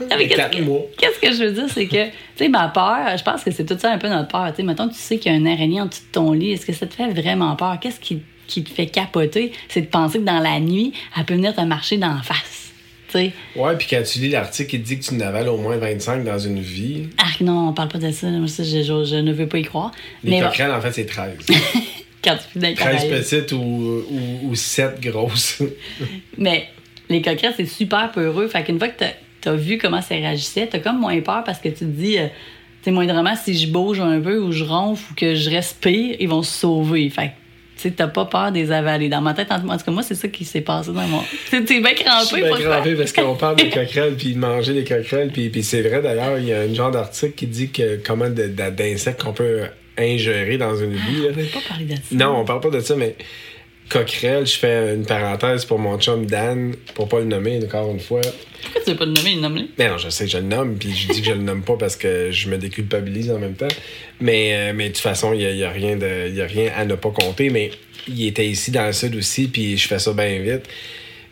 [0.09, 0.83] Qu'est-ce Quatre mois.
[0.97, 3.65] Qu'est-ce que je veux dire, c'est que, tu sais, ma peur, je pense que c'est
[3.67, 4.47] tout ça un peu notre peur.
[4.51, 6.53] Tu sais, mettons, tu sais qu'il y a une araignée en dessous de ton lit,
[6.53, 7.77] est-ce que ça te fait vraiment peur?
[7.81, 9.53] Qu'est-ce qui, qui te fait capoter?
[9.69, 12.63] C'est de penser que dans la nuit, elle peut venir te marcher d'en face.
[13.09, 15.77] Tu Ouais, puis quand tu lis l'article, il te dit que tu n'avales au moins
[15.77, 17.05] 25 dans une vie.
[17.19, 18.27] ah non, on parle pas de ça.
[18.29, 19.93] Moi, ça, je, je- je ne veux pas y croire.
[20.25, 21.37] Les Mais coquerelles, en fait, c'est 13.
[22.25, 23.11] quand tu finis dans les 13 Caraïbes.
[23.23, 23.59] petites ou,
[24.11, 25.63] ou, ou 7 grosses.
[26.39, 26.67] Mais
[27.09, 28.49] les coquerelles, c'est super peureux.
[28.49, 31.61] Fait qu'une fois que t'as as vu comment ça réagissait, t'as comme moins peur parce
[31.61, 34.65] que tu te dis, euh, tu sais, moindrement, si je bouge un peu ou je
[34.65, 37.09] ronfle ou que je respire, ils vont se sauver.
[37.11, 37.33] Fait que,
[37.77, 39.09] tu sais, t'as pas peur des avaler.
[39.09, 41.21] Dans ma tête, en tout cas, moi, c'est ça qui s'est passé dans mon.
[41.51, 44.73] T'es bien Je crampé suis bien crampé parce qu'on parle des coquerelles puis de manger
[44.73, 45.31] des coquerelles.
[45.31, 48.29] Puis, puis c'est vrai d'ailleurs, il y a un genre d'article qui dit que comment
[48.31, 49.65] d'insectes qu'on peut
[49.99, 51.23] ingérer dans une vie.
[51.23, 51.29] là.
[51.31, 52.01] On veut pas parler de ça.
[52.13, 53.15] Non, on parle pas de ça, mais
[53.89, 58.01] coquerelle, je fais une parenthèse pour mon chum Dan, pour pas le nommer encore une
[58.01, 58.21] fois.
[58.63, 59.69] Pourquoi tu veux pas le nommer, nomme-le?
[59.79, 61.63] Mais non, je sais que je le nomme, puis je dis que je le nomme
[61.63, 63.69] pas parce que je me déculpabilise en même temps.
[64.21, 66.71] Mais, euh, mais de toute façon, il n'y a, rien de- il y a rien
[66.77, 67.51] à ne pas compter.
[67.51, 67.71] Mais
[68.09, 70.63] il était ici dans le sud aussi, puis je fais ça bien vite.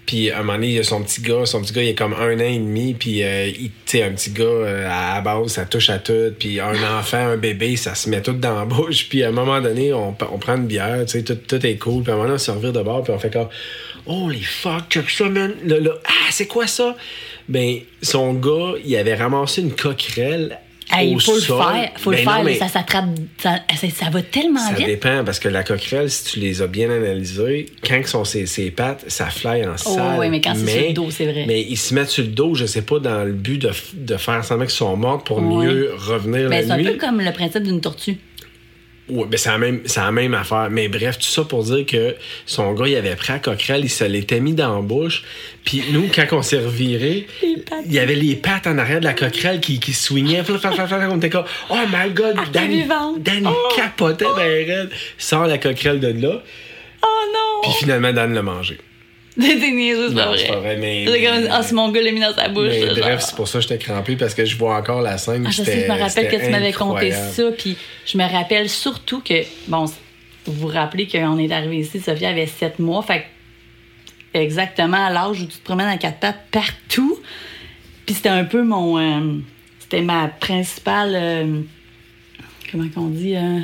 [0.07, 1.47] Puis à un moment donné, il y a son petit gars.
[1.47, 2.95] Son petit gars, il est comme un an et demi.
[2.95, 5.99] Puis, euh, il- tu sais, un petit gars, euh, à la base, ça touche à
[5.99, 6.33] tout.
[6.39, 9.09] Puis un enfant, un bébé, ça se met tout dans la bouche.
[9.09, 11.77] Puis à un moment donné, on, on prend une bière, tu sais, tout, tout est
[11.77, 12.03] cool.
[12.03, 13.03] Puis à un moment donné, on se revire de bord.
[13.03, 13.49] Puis on fait comme,
[14.07, 15.55] holy fuck, check ça, man.
[15.65, 16.95] Là, là, ah, c'est quoi ça?
[17.49, 20.59] Ben, son gars, il avait ramassé une coquerelle.
[20.93, 23.07] Hey, au il faut le faire, faut le Ben non, faire, mais- ça s'attrape,
[23.39, 24.87] ça, ça, ça va tellement ça vite.
[24.87, 28.45] dépend parce que la coquerelle, si tu les as bien analysées, quand ils sont ses,
[28.47, 30.19] ses pattes, ça fly en salle.
[30.19, 31.45] ouais, mais quand c'est sur le dos, c'est vrai.
[31.49, 34.17] Mais ils se mettent sur le dos, je sais pas, dans le but de, de
[34.19, 36.85] faire semblant qu'ils sont morts pour mieux revenir Ben, c'est la un nuit.
[36.85, 38.19] peu comme le principe d'une tortue.
[39.07, 40.69] Ouais, ben c'est la, même- c'est la même affaire.
[40.71, 43.91] Mais bref, tout ça pour dire que son gars, il avait pris la coquerelle, il
[43.91, 45.23] se l'était mis dans la bouche.
[45.63, 49.13] Puis nous, quand on s'est reviré, il y avait les pattes en arrière de la
[49.13, 50.43] coquerelle qui, qui swingaient.
[50.49, 53.23] On était comme, oh my god, t'es Danny, vivante.
[53.23, 53.73] Danny Oh.
[53.77, 54.91] capotait ben raide.
[55.19, 56.43] Sort la coquerelle de là.
[57.03, 57.61] Oh non!
[57.63, 58.79] Puis finalement, Dan l'a mangé.
[59.41, 60.39] C'est pas Non, vrai.
[60.39, 62.69] c'est pas vrai, mais- C'est comme, ah, c'est mon gars l'a mis dans sa bouche.
[62.69, 62.97] Mais genre.
[62.99, 65.45] bref, c'est pour ça que j'étais crampé parce que je vois encore la scène.
[65.47, 68.69] Ah, je sais, je me rappelle que tu m'avais conté ça, puis je me rappelle
[68.69, 69.87] surtout que, bon,
[70.47, 73.25] vous vous rappelez qu'on est arrivé ici, Sophia avait 7 mois, fait
[74.33, 77.19] que exactement à l'âge où tu te promènes à quatre pattes partout.
[78.07, 78.99] Puis c'était un peu mon.
[78.99, 79.39] euh,
[79.81, 81.13] c'était ma principale.
[81.17, 81.61] euh,
[82.71, 83.61] comment qu'on dit euh,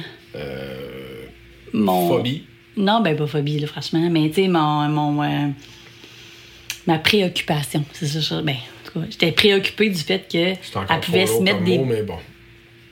[1.72, 2.08] Mon.
[2.08, 2.44] Phobie.
[2.76, 4.88] Non, ben pas phobie, là, franchement, mais tu sais, mon.
[4.88, 5.48] mon euh,
[6.86, 7.84] ma préoccupation.
[7.92, 11.62] C'est ça, ben, en tout cas, j'étais préoccupée du fait que elle pouvait se mettre
[11.62, 11.78] des.
[11.78, 12.16] mot, mais bon.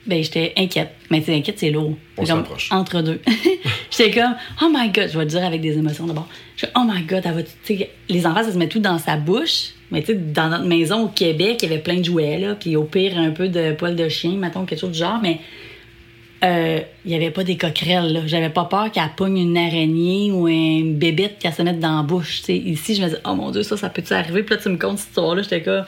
[0.05, 0.95] Ben, j'étais inquiète.
[1.11, 1.95] Mais tu inquiète, c'est lourd.
[2.17, 2.43] On comme.
[2.71, 3.21] Entre deux.
[3.91, 6.27] j'étais comme, oh my god, je vais le dire avec des émotions d'abord.
[6.55, 7.43] Je oh my god, elle va.
[7.43, 9.71] Tu sais, les enfants, ça se met tout dans sa bouche.
[9.91, 12.55] Mais tu sais, dans notre maison au Québec, il y avait plein de jouets, là.
[12.55, 15.19] Puis au pire, un peu de poils de chien, mettons, quelque chose du genre.
[15.21, 15.39] Mais
[16.43, 18.23] euh, il n'y avait pas des coquerelles.
[18.25, 22.03] J'avais pas peur qu'elle pogne une araignée ou une bébête qu'elle se mette dans la
[22.03, 22.41] bouche.
[22.47, 24.43] Ici, je me disais, oh mon Dieu, ça, ça peut-tu arriver?
[24.43, 25.41] Puis là, tu me comptes cette histoire-là.
[25.41, 25.85] J'étais comme,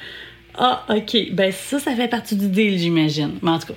[0.56, 1.32] ah, OK.
[1.32, 3.38] Ben, ça, ça fait partie du deal, j'imagine.
[3.42, 3.74] Mais en tout cas.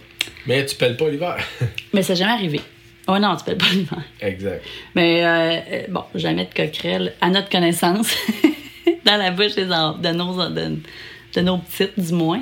[0.47, 1.37] Mais tu pèles pas l'hiver.
[1.93, 2.61] Mais ça n'est jamais arrivé.
[3.07, 4.03] Oh non, tu peux pas l'hiver.
[4.21, 4.65] exact.
[4.95, 8.17] Mais euh, euh, bon, jamais de coquerelle, à notre connaissance,
[9.05, 10.79] dans la bouche des de, nos, de,
[11.35, 12.41] de nos petites, du moins.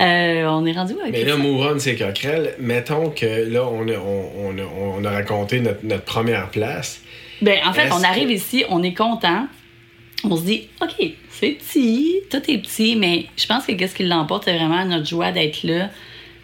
[0.00, 2.54] Euh, on est rendu où avec Mais là, move on, c'est coquerelle.
[2.58, 7.00] Mettons que là, on a, on, on a, on a raconté notre, notre première place.
[7.42, 9.46] Ben, en fait, on arrive que- ici, on est content.
[10.24, 10.94] On se dit, OK,
[11.30, 15.06] c'est petit, tout est petit, mais je pense que qu'est-ce qui l'emporte, c'est vraiment notre
[15.06, 15.90] joie d'être là.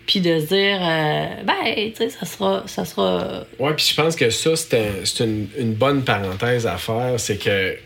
[0.06, 3.94] Puis de se dire, euh, ben, tu sais, ça sera, ça sera Ouais, puis je
[3.94, 7.14] pense que ça, c'est un- c'est une, une bonne parenthèse à faire.
[7.18, 7.76] C'est que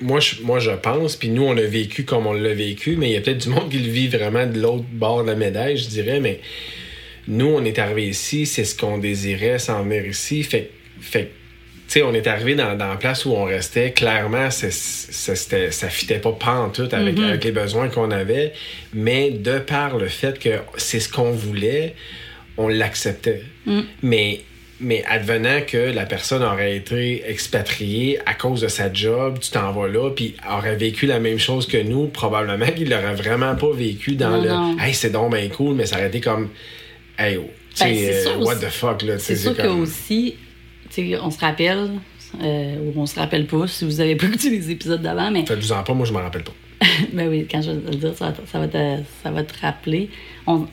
[0.00, 3.10] moi je, moi, je pense, puis nous, on l'a vécu comme on l'a vécu, mais
[3.10, 5.36] il y a peut-être du monde qui le vit vraiment de l'autre bord de la
[5.36, 6.40] médaille, je dirais, mais
[7.28, 10.42] nous, on est arrivé ici, c'est ce qu'on désirait s'en venir ici.
[10.42, 11.32] Fait, fait que, tu
[11.88, 13.92] sais, on est arrivé dans, dans la place où on restait.
[13.92, 18.52] Clairement, c'est- c'est- c'était- ça fitait pas pantoute avec, avec les besoins qu'on avait,
[18.94, 21.94] mais de par le fait que c'est ce qu'on voulait,
[22.56, 23.42] on l'acceptait.
[24.02, 24.40] Mais,
[24.80, 29.72] mais advenant que la personne aurait été expatriée à cause de sa job, tu t'en
[29.72, 33.70] vas là, puis aurait vécu la même chose que nous, probablement qu'il l'aurait vraiment pas
[33.72, 34.78] vécu dans Non, le non.
[34.78, 36.48] Hey, c'est donc bien cool, mais ça aurait été comme
[37.18, 39.18] Hey, oh, tu Ben, euh, what aussi- the fuck, là.
[39.18, 40.36] C'est sûr que comme- aussi,
[40.92, 41.90] tu sais, on se rappelle,
[42.42, 45.44] euh, ou on se rappelle pas si vous avez pas écouté les épisodes d'avant, mais
[45.44, 46.52] Faites-vous en pas, moi je m'en rappelle pas.
[47.12, 48.46] ben oui, quand je vais le dire, ça va, te-
[49.22, 50.08] ça va, te, rappeler.
[50.46, 50.66] On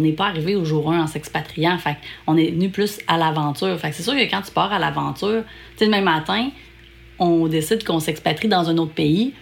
[0.00, 1.76] n'est pas arrivé au jour 1 en s'expatriant.
[1.78, 1.96] Fait
[2.26, 3.78] on est venu plus à l'aventure.
[3.78, 5.42] Fait c'est sûr que quand tu pars à l'aventure,
[5.72, 6.48] tu sais, le même matin,
[7.18, 9.34] on décide qu'on s'expatrie dans un autre pays.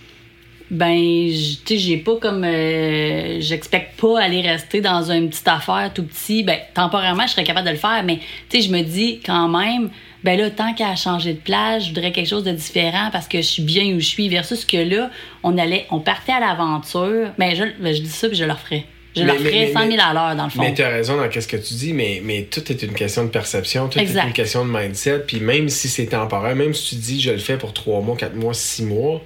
[0.70, 1.30] Ben, tu
[1.64, 2.42] sais, j'ai pas comme.
[2.44, 6.42] euh, J'expecte pas aller rester dans une petite affaire tout petit.
[6.42, 8.18] Ben, temporairement, je serais capable de le faire, mais
[8.50, 9.88] tu sais, je me dis quand même,
[10.24, 13.38] ben là, tant qu'à changer de plage, je voudrais quelque chose de différent parce que
[13.38, 15.10] je suis bien où je suis, versus que là,
[15.42, 17.30] on allait, on partait à l'aventure.
[17.38, 18.84] Ben, je, ben, je dis ça, puis je le referais.
[19.16, 20.60] Je Mais- le referais mais- 100 000 mais- à l'heure, dans le fond.
[20.62, 23.24] Mais tu as raison dans ce que tu dis, mais, mais tout est une question
[23.24, 24.24] de perception, tout Exact.
[24.24, 25.20] est une question de mindset.
[25.26, 28.16] Puis même si c'est temporaire, même si tu dis je le fais pour trois mois,
[28.16, 29.22] quatre mois, six mois,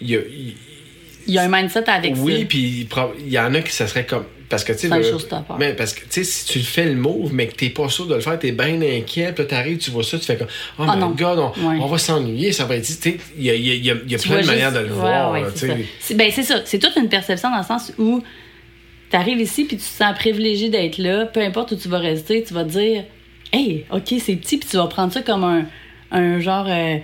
[0.00, 0.20] il y a.
[0.20, 0.54] il-
[1.26, 2.46] Il y a un mindset avec oui, ça.
[2.48, 4.24] puis pro- il y en a qui ça serait comme.
[4.48, 5.00] Parce que tu sais.
[5.58, 7.88] Mais parce que tu sais, si tu le fais le move, mais que t'es pas
[7.90, 10.46] sûr de le faire, t'es bien inquiet, puis t'arrives, tu vois ça, tu fais comme
[10.78, 11.10] Oh Ah my non.
[11.10, 11.76] god, on, Ouais.
[11.82, 12.88] on va s'ennuyer, ça va être.
[13.36, 14.46] Il y a, il y a- il y a- il y a Tu plein de
[14.46, 15.32] manières de le Ouais, voir.
[15.32, 16.62] ouais, c'est Ben, c'est ça.
[16.64, 18.22] C'est toute une perception dans le sens où
[19.10, 21.26] tu arrives ici puis tu te sens privilégié d'être là.
[21.26, 23.04] Peu importe où tu vas rester, tu vas te dire
[23.52, 25.64] Hey, OK, c'est petit, puis tu vas prendre ça comme un,
[26.10, 26.66] un genre.
[26.68, 26.96] euh,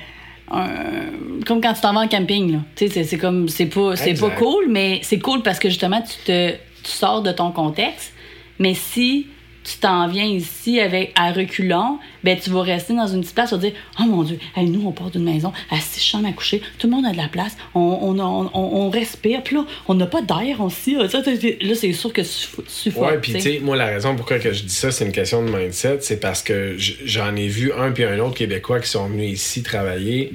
[0.51, 2.53] un- comme quand tu t'en vas en camping.
[2.53, 2.59] là.
[2.77, 3.49] Tu sais, c'est- comme.
[3.49, 6.53] C'est pas, c'est pas cool, mais c'est cool parce que justement, tu, te,
[6.85, 8.13] tu sors de ton contexte.
[8.59, 9.27] Mais si
[9.65, 13.49] tu t'en viens ici avec à reculons, ben tu vas rester dans une petite place,
[13.49, 16.29] tu vas dire Oh mon Dieu, hey, nous, on part d'une maison à six chambres
[16.29, 19.57] à coucher, tout le monde a de la place, on, on, on, on respire, puis
[19.57, 20.95] là, on n'a pas d'air aussi.
[20.95, 22.29] Là, c'est sûr que tu
[22.67, 23.03] suffoques.
[23.03, 25.43] Ouais, puis tu sais, moi, la raison pourquoi que je dis ça, c'est une question
[25.43, 29.09] de mindset, c'est parce que j'en ai vu un puis un autre Québécois qui sont
[29.09, 30.35] venus ici travailler,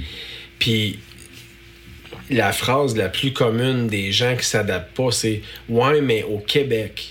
[0.58, 0.98] puis
[2.30, 7.10] la phrase la plus commune des gens qui s'adaptent pas, c'est Ouais, mais au Québec.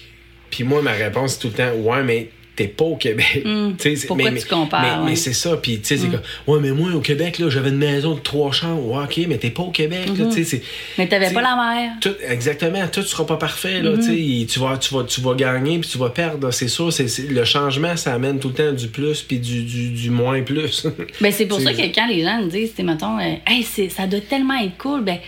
[0.50, 3.26] Puis moi, ma réponse, tout le temps Ouais, mais t'es pas au Québec.
[3.48, 3.76] Mm.
[4.06, 5.04] Pourquoi mais, tu compares?
[5.04, 5.56] Mais, c'est ça.
[5.56, 6.10] Puis, tu sais, c'est mm.
[6.10, 6.20] comme,
[6.54, 8.84] ouais, mais moi, au Québec, là, j'avais une maison de trois chambres.
[8.84, 10.08] Ouais, OK, mais t'es pas au Québec.
[10.08, 10.34] Mm-hmm.
[10.34, 10.62] tu sais,
[10.98, 11.92] mais t'avais pas la mer.
[12.00, 12.86] Tout, exactement.
[12.88, 13.80] Tout sera pas parfait.
[13.80, 16.50] Là, tu, vas, tu, vas, tu vas gagner puis tu vas perdre.
[16.50, 16.92] C'est sûr.
[16.92, 20.42] C'est, le changement, ça amène tout le temps du plus puis du, du, du, moins
[20.42, 20.86] plus.
[21.20, 24.20] ben, c'est pour ça que quand les gens me disent, mettons, euh, hey, ça doit
[24.20, 25.18] tellement être cool, ben,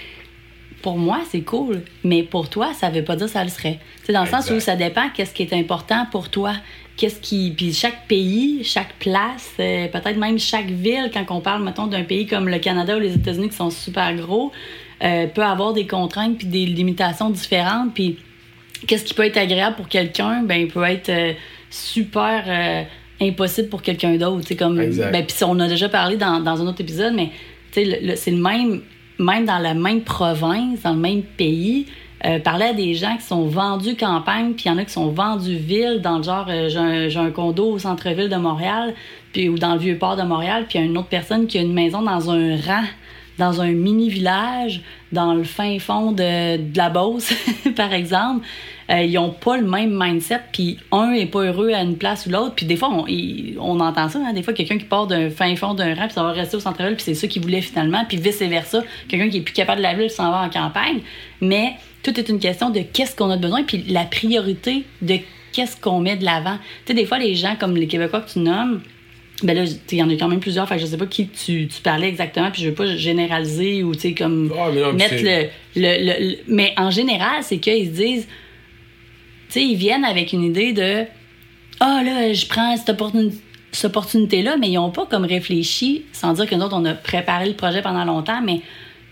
[0.83, 3.79] pour moi, c'est cool, mais pour toi, ça veut pas dire que ça le serait.
[4.05, 6.55] C'est dans le sens où ça dépend qu'est-ce qui est important pour toi.
[7.01, 11.65] Qu'est-ce qui puis chaque pays, chaque place, euh, peut-être même chaque ville quand on parle
[11.65, 14.53] mettons d'un pays comme le Canada ou les États-Unis qui sont super gros,
[15.03, 17.95] euh, peut avoir des contraintes puis des limitations différentes.
[17.95, 18.19] Puis
[18.87, 21.33] qu'est-ce qui peut être agréable pour quelqu'un, ben peut être euh,
[21.71, 22.87] super
[23.19, 26.67] impossible pour quelqu'un d'autre, c'est comme ben puis on a déjà parlé dans, dans un
[26.67, 27.31] autre épisode mais
[27.73, 27.85] c'est
[28.31, 28.83] le même
[29.19, 31.87] même dans la même province, dans le même pays,
[32.27, 34.93] euh, parler à des gens qui sont vendus campagne, puis il y en a qui
[34.93, 38.95] sont vendus ville, dans le genre, euh, j'ai un, condo au centre-ville de Montréal,
[39.33, 41.47] puis ou dans le vieux port de Montréal, puis il y a une autre personne
[41.47, 42.85] qui a une maison dans un rang,
[43.39, 47.33] dans un mini-village, dans le fin fond de, de la Beauce,
[47.77, 48.47] par exemple.
[48.91, 52.27] Euh, ils n'ont pas le même mindset, puis un est pas heureux à une place
[52.27, 52.55] ou l'autre.
[52.57, 53.07] Puis des fois, on,
[53.61, 56.15] on entend ça, hein, des fois, quelqu'un qui part d'un fin fond d'un rang, puis
[56.15, 58.83] ça va rester au centre-ville, puis c'est ça qu'il voulait finalement, puis vice-versa.
[59.09, 61.01] Quelqu'un qui est plus capable de la ville s'en va en campagne.
[61.41, 65.19] Mais tout est une question de qu'est-ce qu'on a besoin, puis la priorité de
[65.53, 66.57] qu'est-ce qu'on met de l'avant.
[66.85, 68.81] Tu sais, des fois, les gens comme les Québécois que tu nommes,
[69.43, 71.29] ben là, il y en a quand même plusieurs, fait que je sais pas qui
[71.29, 75.15] tu, tu parlais exactement, puis je veux pas généraliser ou, tu sais, comme ah, mettre
[75.23, 78.27] le, le, Mais en général, c'est qu'ils se disent,
[79.49, 81.05] tu sais, ils viennent avec une idée de
[81.81, 82.91] Ah oh, là, je prends cette,
[83.85, 87.49] opportunité-là, mais ils n'ont pas comme réfléchi, sans dire que nous autres, on a préparé
[87.49, 88.61] le projet pendant longtemps, mais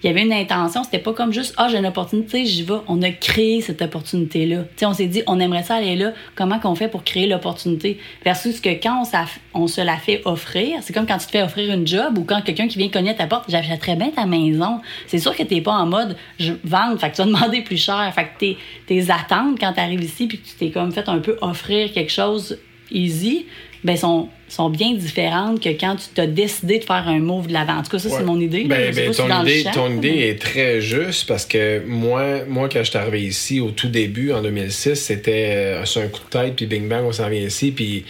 [0.03, 2.75] il y avait une intention, c'était pas comme juste ah j'ai une opportunité, j'y vais.
[2.87, 4.65] On a créé cette opportunité là.
[4.77, 7.99] Tu on s'est dit on aimerait ça aller là, comment qu'on fait pour créer l'opportunité
[8.25, 11.43] versus que quand on, on, se la fait offrir, c'est comme quand tu te fais
[11.43, 14.27] offrir une job ou quand quelqu'un qui vient cogner à ta porte, j'achèterais bien ta
[14.27, 14.81] maison.
[15.07, 17.83] C'est sûr que t'es pas en mode je vendre, fait que tu vas demander plus
[17.83, 20.93] cher, fait que tes, tes attentes quand tu arrives ici puis que tu t'es comme
[20.93, 22.59] fait un peu offrir quelque chose
[22.91, 23.47] easy,
[23.85, 27.53] ben sont, sont bien différentes que quand tu t'as décidé de faire un move de
[27.53, 27.77] l'avant.
[27.79, 28.65] En tout cas, ça, c'est mon idée.
[28.65, 32.91] Ben, ben, ton, idée ton idée est très juste parce que moi, moi, quand je
[32.91, 36.67] suis arrivé ici au tout début, en 2006, c'était euh, un coup de tête, puis
[36.67, 38.05] bing bang, on s'en vient ici, puis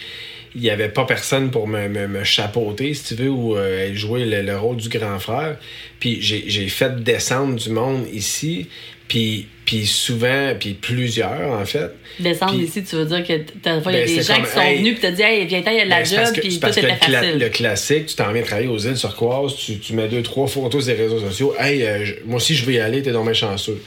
[0.55, 4.25] il n'y avait pas personne pour me, me, chapeauter, si tu veux, ou euh, jouer
[4.25, 5.57] le, rôle du grand frère.
[5.99, 8.67] Puis j'ai fait descendre du monde ici.
[9.07, 11.91] Puis, puis souvent, puis plusieurs, en fait.
[12.19, 15.01] Descendre ici, tu veux dire que il y a des gens qui sont venus puis
[15.01, 16.89] t'as dit, hey, viens, il y a de la ben, job, puis tout était le
[16.89, 17.39] facile.
[17.39, 20.85] le classique, tu t'en viens travailler aux îles Turquoise, tu, tu mets deux, trois photos
[20.85, 21.55] sur les réseaux sociaux.
[21.59, 23.81] Hey, euh, moi aussi, je vais y aller, t'es dans mes chanceux.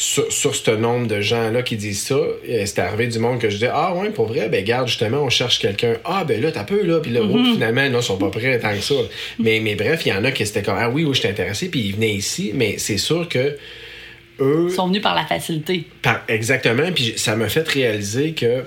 [0.00, 3.56] Sur, sur ce nombre de gens-là qui disent ça, c'est arrivé du monde que je
[3.56, 5.94] dis Ah, ouais, pour vrai, ben, garde, justement, on cherche quelqu'un.
[6.04, 7.00] Ah, ben là, t'as peu, là.
[7.00, 7.54] Puis là, mm-hmm.
[7.54, 8.94] finalement, non, ils sont pas prêts tant que ça.
[9.40, 11.28] mais, mais bref, il y en a qui étaient comme Ah, oui, oui, je suis
[11.28, 12.52] intéressé, puis ils venaient ici.
[12.54, 13.56] Mais c'est sûr que
[14.40, 14.70] eux.
[14.70, 15.84] sont venus par la facilité.
[16.28, 16.92] exactement.
[16.94, 18.62] Puis ça m'a fait réaliser que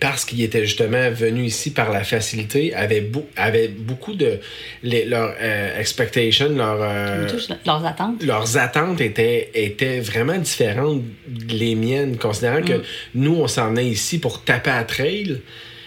[0.00, 4.40] parce qu'ils étaient justement venus ici par la facilité, avaient, avaient beaucoup de.
[4.82, 7.28] leurs euh, expectations, leur, euh,
[7.66, 8.22] leurs attentes.
[8.22, 12.82] Leurs attentes étaient, étaient vraiment différentes des miennes, considérant que mm.
[13.16, 15.40] nous, on s'en est ici pour taper à trail.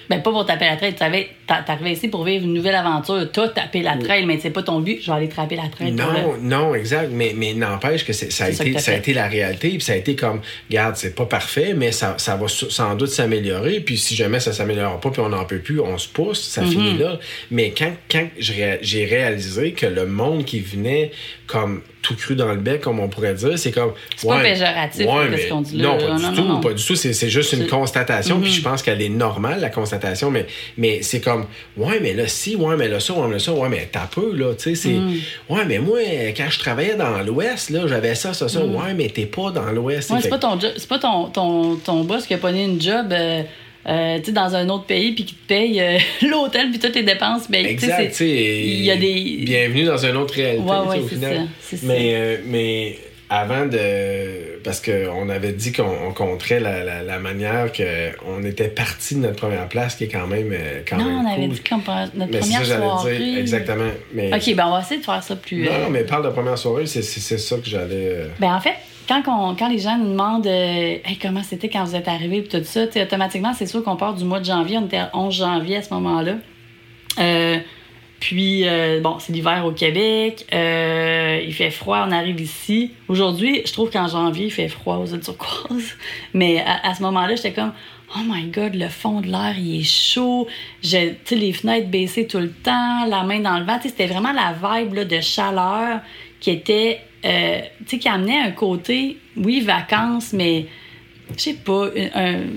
[0.09, 0.93] Ben, pas pour taper la trail.
[0.93, 3.29] Tu savais, t'arrivais ici pour vivre une nouvelle aventure.
[3.31, 5.01] T'as tapé la trail, mais c'est pas ton but.
[5.01, 5.91] Je vais aller trapper la trail.
[5.91, 7.09] Non, non, exact.
[7.11, 9.69] Mais, mais n'empêche que ça a, été, ça a été la réalité.
[9.69, 13.09] Puis ça a été comme, regarde, c'est pas parfait, mais ça, ça va sans doute
[13.09, 13.79] s'améliorer.
[13.81, 16.61] Puis si jamais ça s'améliore pas, puis on n'en peut plus, on se pousse, ça
[16.61, 16.69] mm-hmm.
[16.69, 17.19] finit là.
[17.51, 21.11] Mais quand, quand j'ai réalisé que le monde qui venait
[21.47, 23.57] comme tout cru dans le bec, comme on pourrait dire.
[23.57, 23.93] C'est comme.
[24.15, 25.87] C'est pas péjoratif, ce qu'on dit là.
[25.87, 26.59] Non, pas du tout.
[26.59, 26.95] Pas du tout.
[26.95, 28.39] C'est juste une constatation.
[28.39, 28.63] Puis je mm-hmm.
[28.63, 30.29] pense qu'elle est normale, la constatation.
[30.29, 30.45] Mais,
[30.77, 31.45] mais c'est comme,
[31.77, 34.07] ouais, mais là, si, ouais, mais là, ça, ouais, mais là, ça, ouais, mais t'as
[34.07, 34.53] peu, là.
[34.55, 34.93] Tu sais, c'est.
[34.93, 35.19] Mm.
[35.49, 35.99] Ouais, mais moi,
[36.35, 38.59] quand je travaillais dans l'Ouest, là, j'avais ça, ça, ça.
[38.59, 38.75] Mm.
[38.75, 40.11] Ouais, mais t'es pas dans l'Ouest.
[40.11, 43.07] Ouais, c'est pas, ton, pas ton, ton, ton boss qui a pogné une job.
[43.11, 43.43] Euh,
[43.87, 47.03] euh, tu dans un autre pays puis qui te paye euh, l'hôtel puis toutes tes
[47.03, 47.49] dépenses.
[47.49, 48.19] Ben, exact.
[48.19, 49.37] Il y a des...
[49.41, 51.47] Bienvenue dans une autre réalité au final.
[51.83, 52.97] mais, euh, mais
[53.29, 54.57] avant de.
[54.63, 59.21] Parce qu'on avait dit qu'on on compterait la, la, la manière qu'on était parti de
[59.21, 61.55] notre première place, qui est quand même, euh, quand non, même on avait cool.
[61.55, 63.17] dit qu'on notre Mais ça première j'allais soirée.
[63.17, 63.37] dire.
[63.39, 63.91] Exactement.
[64.13, 65.63] Mais, Ok, ben on va essayer de faire ça plus.
[65.63, 68.27] Non, euh, non, mais parle de première soirée, c'est ça que j'allais.
[68.39, 68.75] Ben en fait,
[69.07, 72.37] quand, on- quand les gens nous demandent euh, Hey, comment c'était quand vous êtes arrivés
[72.37, 74.77] et tout ça, automatiquement, c'est sûr qu'on part du mois de janvier.
[74.77, 76.33] On était à 11 janvier à ce moment-là.
[77.19, 77.57] Euh,
[78.19, 80.45] puis, euh, bon, c'est l'hiver au Québec.
[80.51, 82.91] Il fait froid, on arrive ici.
[83.07, 85.95] Aujourd'hui, je trouve qu'en janvier, il fait froid aux îles turquoises.
[86.33, 87.73] Mais à, ce moment-là, j'étais comme
[88.15, 90.47] Oh my God, le fond de l'air, il est chaud.
[90.81, 93.77] Tu les fenêtres baissées tout le temps, la main dans le vent.
[93.83, 95.99] C'était vraiment la vibe de chaleur
[96.39, 100.67] qui était, euh, tu sais, qui amenait un côté, oui, vacances, mais
[101.35, 101.89] je sais pas,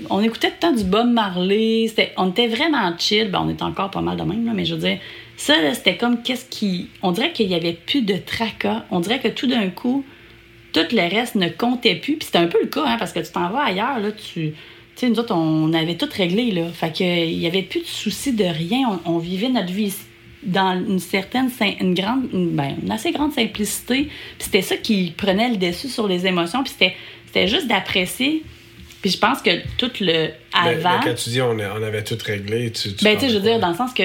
[0.09, 3.63] on écoutait tout le temps du Bob Marley, on était vraiment chill, ben, on était
[3.63, 4.99] encore pas mal de même, là, mais je veux dire,
[5.35, 6.87] ça, c'était comme qu'est-ce qui.
[7.01, 10.05] On dirait qu'il y avait plus de tracas, on dirait que tout d'un coup,
[10.71, 13.19] tout le reste ne comptait plus, puis c'était un peu le cas, hein, parce que
[13.19, 14.53] tu t'en vas ailleurs, là, tu.
[14.93, 16.67] Tu sais, nous autres, on avait tout réglé, là.
[16.73, 18.99] Fait que, il y avait plus de soucis de rien.
[19.05, 20.03] On, on vivait notre vie ici
[20.43, 24.03] dans une certaine, une grande, une, ben, une assez grande simplicité.
[24.05, 26.63] Puis c'était ça qui prenait le dessus sur les émotions.
[26.63, 26.95] Puis c'était,
[27.27, 28.43] c'était juste d'apprécier.
[29.01, 30.99] Puis je pense que tout le avant.
[30.99, 32.93] mais quand tu dis on, a- on avait tout réglé, tu.
[32.93, 34.03] tu Ben, tu sais, je veux dire, dans le sens que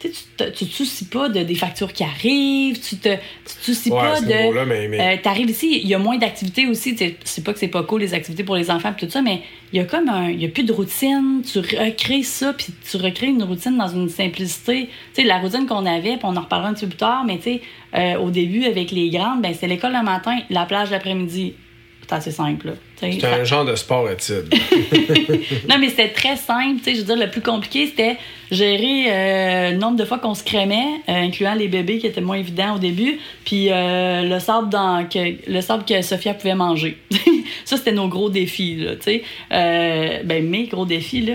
[0.00, 3.18] tu tu te, soucies pas de, des factures qui arrivent, tu te, tu
[3.60, 4.64] te soucies Ouais, pas de.
[4.64, 6.96] mais- mais- tu arrives ici, il y a moins d'activités aussi.
[7.24, 9.40] C'est pas que c'est pas cool les activités pour les enfants et tout ça, mais
[9.72, 10.30] il y a comme un.
[10.30, 11.42] Il y a plus de routine.
[11.50, 14.88] Tu recrées ça, puis tu recrées une routine dans une simplicité.
[15.14, 17.24] Tu sais, la routine qu'on avait, puis on en reparlera un petit peu plus tard,
[17.26, 17.60] mais tu sais,
[17.96, 21.54] euh, au début, avec les grandes, ben, c'est l'école le matin, la plage l'après-midi.
[22.02, 22.72] C'est assez simple, là.
[23.20, 24.54] Ça- un genre de sport-étude.
[25.68, 26.80] non, mais c'était très simple.
[26.86, 28.16] Je veux dire, le plus compliqué, c'était
[28.50, 32.20] gérer euh, le nombre de fois qu'on se crémait, euh, incluant les bébés qui étaient
[32.20, 36.54] moins évidents au début, puis euh, le, sable dans, que, le sable que Sophia pouvait
[36.54, 36.98] manger.
[37.64, 39.22] ça, c'était nos gros défis, là, tu sais.
[39.52, 41.34] Euh, ben, mes gros défis, là,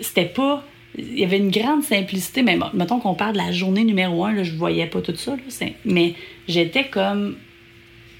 [0.00, 0.64] c'était pas...
[0.98, 4.34] Il y avait une grande simplicité, mais mettons qu'on parle de la journée numéro un,
[4.34, 6.14] là, je voyais pas tout ça, là, mais
[6.48, 7.36] j'étais comme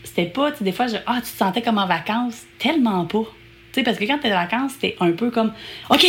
[0.05, 2.43] c'était pas, des fois, je, ah, tu te sentais comme en vacances.
[2.59, 3.24] Tellement pas.
[3.73, 5.53] Sais, parce que quand t'es en vacances, t'es un peu comme,
[5.91, 6.07] OK,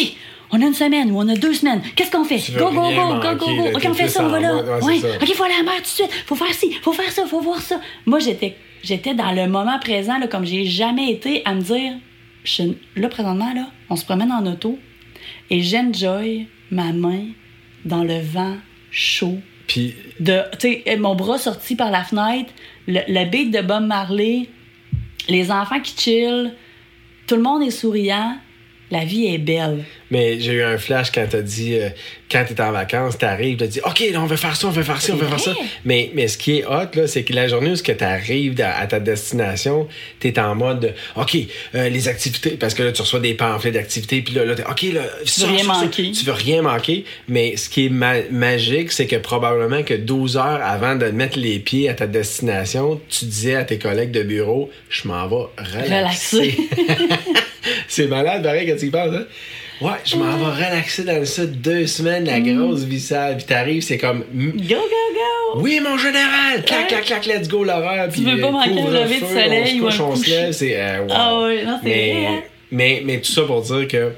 [0.51, 1.81] on a une semaine ou on a deux semaines.
[1.95, 2.41] Qu'est-ce qu'on fait?
[2.57, 3.77] Go, go, go, go, go, go.
[3.77, 4.55] OK, on fait ça, on va là.
[4.81, 4.97] ouais.
[5.21, 6.11] OK, faut aller à la mer tout de suite.
[6.25, 7.79] Faut faire ci, faut faire ça, faut voir ça.
[8.05, 11.93] Moi, j'étais, j'étais dans le moment présent, là, comme j'ai jamais été, à me dire,
[12.43, 14.77] je- là, présentement, là, on se promène en auto
[15.49, 17.23] et j'enjoy ma main
[17.85, 18.57] dans le vent
[18.91, 20.43] chaud Puis de
[20.97, 22.51] mon bras sorti par la fenêtre
[22.87, 24.49] le, le beat de Bob Marley
[25.29, 26.51] les enfants qui chillent
[27.27, 28.37] tout le monde est souriant
[28.91, 31.89] la vie est belle Mais j'ai eu un flash quand t'as dit, euh,
[32.31, 34.83] quand t'es en vacances, t'arrives, t'as dit, OK, là, on veut faire ça, on veut
[34.83, 35.53] faire ça, on veut faire ça.
[35.85, 38.59] Mais, mais ce qui est hot, là, c'est que la journée où ce que t'arrives
[38.61, 39.87] à, à ta destination,
[40.19, 41.37] t'es en mode, de, OK,
[41.75, 44.63] euh, les activités, parce que là, tu reçois des pamphlets d'activités, puis là, là t'es,
[44.63, 46.11] OK, là, ça, veux rien manquer.
[46.11, 47.05] Tu veux rien manquer.
[47.27, 51.37] Mais ce qui est ma- magique, c'est que probablement que 12 heures avant de mettre
[51.39, 55.45] les pieds à ta destination, tu disais à tes collègues de bureau, je m'en vais
[55.57, 56.57] relaxer.
[57.87, 59.25] c'est malade, pareil, quand tu y penses, hein?
[59.81, 62.57] Ouais, je m'en vais relaxer dans ça deux semaines, la Mm.
[62.57, 63.37] grosse vie sale.
[63.37, 66.63] Puis t'arrives, c'est comme, mm, go go go oui, mon général!
[66.65, 66.87] Clac, Ouais.
[66.87, 68.09] clac, clac, let's go, l'horreur.
[68.11, 70.31] Tu veux pas manquer le lever du soleil ou on se couche, on se coucher?
[70.35, 71.07] lève, c'est, euh.
[71.11, 71.29] Ah
[71.65, 72.41] non, c'est vrai, hein?
[72.71, 74.11] mais, mais tout ça pour dire que,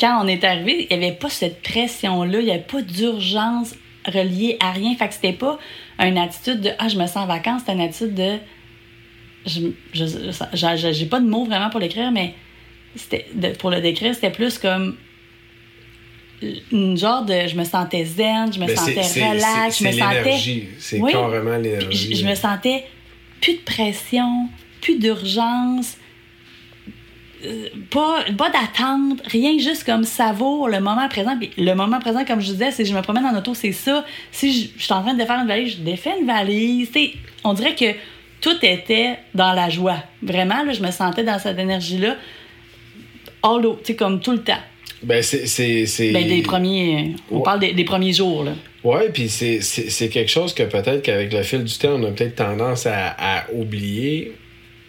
[0.00, 2.82] quand on est arrivé il y avait pas cette pression là il y avait pas
[2.82, 3.74] d'urgence
[4.06, 5.58] reliée à rien fait que c'était pas
[6.00, 8.32] une attitude de ah je me sens en vacances c'était une attitude de
[9.46, 12.34] je, pas de mots vraiment pour l'écrire mais
[13.34, 14.96] de- pour le décrire c'était plus comme
[16.72, 19.88] une genre de je me sentais zen je me mais c'est, sentais relax c'est, je
[19.88, 20.68] me sentais l'énergie.
[20.78, 21.12] C'est Oui.
[21.12, 22.14] carrément l'énergie.
[22.14, 22.84] je, je me sentais
[23.40, 24.48] plus de pression,
[24.80, 25.96] plus d'urgence,
[27.44, 31.36] euh, pas, pas d'attente, rien, juste comme savoure le moment présent.
[31.38, 34.04] Puis le moment présent, comme je disais, c'est je me promène en auto, c'est ça.
[34.32, 36.90] Si je, je suis en train de défaire une valise, je défais une valise.
[37.44, 37.92] On dirait que
[38.40, 40.02] tout était dans la joie.
[40.22, 42.16] Vraiment, là, je me sentais dans cette énergie-là,
[43.44, 44.58] all o- tu sais, comme tout le temps.
[45.02, 46.12] Ben, c'est.
[46.12, 47.42] Ben, les premiers, on Ouais.
[47.44, 48.52] parle des, des premiers jours, là.
[48.82, 49.60] Ouais, puis c'est,
[50.08, 53.44] quelque chose que peut-être qu'avec le fil du temps, on a peut-être tendance à, à
[53.52, 54.32] oublier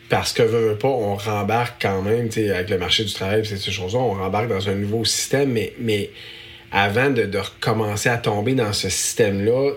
[0.09, 3.13] parce que veut, veut pas, on rembarque quand même, tu sais, avec le marché du
[3.13, 6.09] travail, ces choses-là, on rembarque dans un nouveau système, mais, mais
[6.71, 9.71] avant de, de recommencer à tomber dans ce système-là,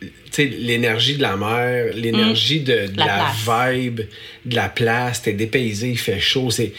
[0.00, 3.26] tu sais, l'énergie de la mer, l'énergie de, de La
[3.74, 4.00] vibe,
[4.44, 6.72] de la place, t'es dépaysé, il fait chaud, c'est.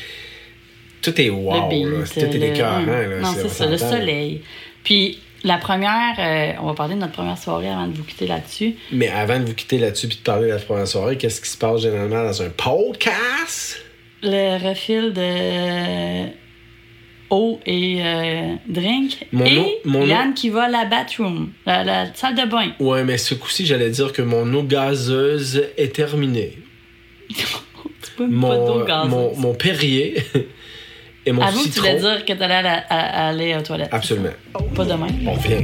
[1.06, 2.28] Tout est wow, le beat, là.
[2.28, 2.86] Tout est le- écœurant, hum.
[2.88, 3.20] là.
[3.22, 4.42] Non, c'est ça, le soleil.
[4.84, 8.26] Puis La première, euh, on va parler de notre première soirée avant de vous quitter
[8.26, 8.76] là-dessus.
[8.92, 11.50] Mais avant de vous quitter là-dessus puis de parler de la première soirée, qu'est-ce qui
[11.50, 13.80] se passe généralement dans un podcast?
[14.24, 16.30] Le refil de
[17.30, 19.28] eau et euh, drink.
[19.32, 22.72] Mon et mon Yann qui va à la bathroom, la, la salle de bain.
[22.80, 26.58] Ouais, mais ce coup-ci, j'allais dire que mon eau gazeuse est terminée.
[28.18, 29.10] pas Mon, gazeuse.
[29.12, 30.24] mon, mon Perrier
[31.26, 33.62] et mon Avoue que tu voulais dire que t'allais à la- à- à aller aux
[33.62, 33.90] toilettes.
[33.92, 34.30] Absolument.
[34.76, 35.08] Pas demain.
[35.28, 35.64] On vient.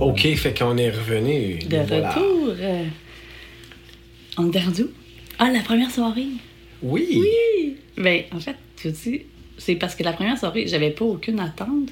[0.00, 1.58] OK, fait qu'on est revenu.
[1.58, 2.10] De Voilà.
[2.10, 2.54] retour.
[2.58, 2.84] euh,
[4.36, 4.88] en Dardou.
[5.38, 6.26] Ah, la première soirée.
[6.82, 7.06] Oui.
[7.22, 7.76] Oui!
[7.98, 9.22] Ben, en fait, tu dis,
[9.58, 11.90] c'est parce que la première soirée, j'avais pas aucune attente.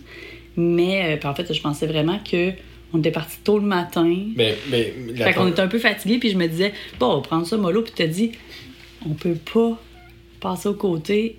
[0.57, 2.53] Mais, euh, en fait, je pensais vraiment que
[2.93, 4.05] on était parti tôt le matin.
[4.37, 7.17] Mais, mais la fait qu'on était un peu fatigué, puis je me disais, bon, on
[7.17, 8.33] va prendre ça mollo, puis t'as dit,
[9.09, 9.79] on peut pas
[10.41, 11.37] passer au côté.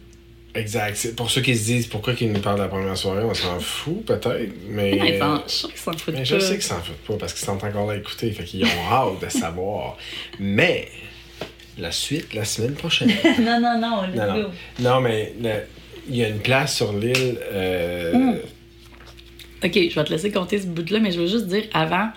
[0.55, 0.95] Exact.
[0.95, 3.33] C'est pour ceux qui se disent pourquoi qu'ils nous parlent de la première soirée, on
[3.35, 4.51] s'en fout peut-être.
[4.67, 4.91] Mais.
[4.99, 6.23] Mais ils s'en- je sûre qu'ils s'en foutent mais pas.
[6.25, 8.31] je sais qu'ils s'en foutent pas parce qu'ils sont encore là à écouter.
[8.31, 9.95] Fait qu'ils ont hâte de savoir.
[10.39, 10.87] Mais
[11.77, 13.09] la suite la semaine prochaine.
[13.39, 14.49] non, non, non, Non, non.
[14.79, 15.33] Non, mais
[16.09, 17.37] il y a une place sur l'île.
[17.53, 18.35] euh, Mm.
[19.63, 22.09] Ok, je vais te laisser compter ce bout-là, mais je veux juste dire, avant,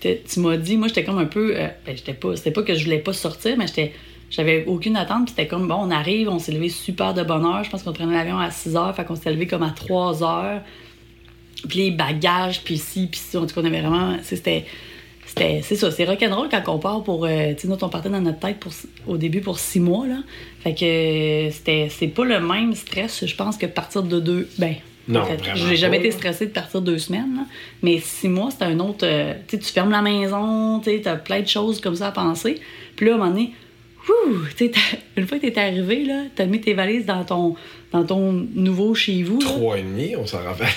[0.00, 1.56] tu m'as dit, moi, j'étais comme un peu.
[1.56, 2.36] euh, ben, j'étais pas.
[2.36, 3.92] C'était pas que je voulais pas sortir, mais j'étais.
[4.30, 7.46] J'avais aucune attente, puis c'était comme, bon, on arrive, on s'est levé super de bonne
[7.46, 7.64] heure.
[7.64, 10.22] Je pense qu'on prenait l'avion à 6 heures, fait qu'on s'est levé comme à 3
[10.22, 10.60] heures.
[11.68, 13.40] Puis les bagages, puis ci, puis ça.
[13.40, 14.16] En tout cas, on avait vraiment.
[14.22, 14.64] C'était.
[15.26, 17.24] C'était, c'est ça, c'est rock'n'roll quand on part pour.
[17.26, 18.72] euh, tu sais, nous, on partait dans notre tête pour,
[19.06, 20.20] au début pour six mois, là.
[20.60, 24.48] Fait que c'était, c'est pas le même stress, je pense, que partir de deux.
[24.58, 24.74] Ben,
[25.08, 27.42] Non, fait, vraiment j'ai jamais été stressée de partir deux semaines, là.
[27.82, 29.06] mais six mois, c'était un autre.
[29.06, 32.12] euh, tu sais, tu fermes la maison, tu t'as plein de choses comme ça à
[32.12, 32.60] penser.
[32.94, 33.52] Puis là, à un moment donné,
[34.08, 34.36] ouh,
[35.16, 37.54] une fois que t'es arrivé, là, t'as mis tes valises dans ton,
[37.92, 39.38] dans ton nouveau chez vous.
[39.38, 40.68] Trois et demi, on s'en rappelle.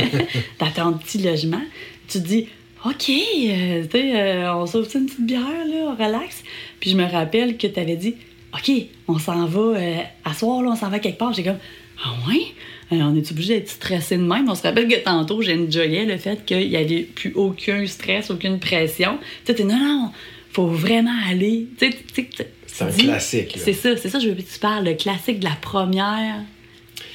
[0.58, 1.62] dans ton petit logement,
[2.08, 2.48] tu te dis,
[2.84, 6.42] OK, euh, tu sais, euh, on sauve une petite bière, là, on relaxe?
[6.80, 8.14] Puis je me rappelle que tu avais dit,
[8.54, 8.70] OK,
[9.08, 11.32] on s'en va, euh, à soir, là, on s'en va quelque part.
[11.32, 11.58] J'ai comme,
[12.04, 12.46] ah ouais?
[12.92, 14.48] Euh, on est obligé d'être stressé de même.
[14.48, 18.60] On se rappelle que tantôt, j'enjoyais le fait qu'il n'y avait plus aucun stress, aucune
[18.60, 19.18] pression.
[19.44, 20.10] Tu sais, non, non,
[20.52, 21.66] faut vraiment aller.
[21.78, 22.26] Tu sais,
[22.66, 23.56] C'est un classique.
[23.58, 26.36] C'est ça, c'est ça, je veux que tu parles, le classique de la première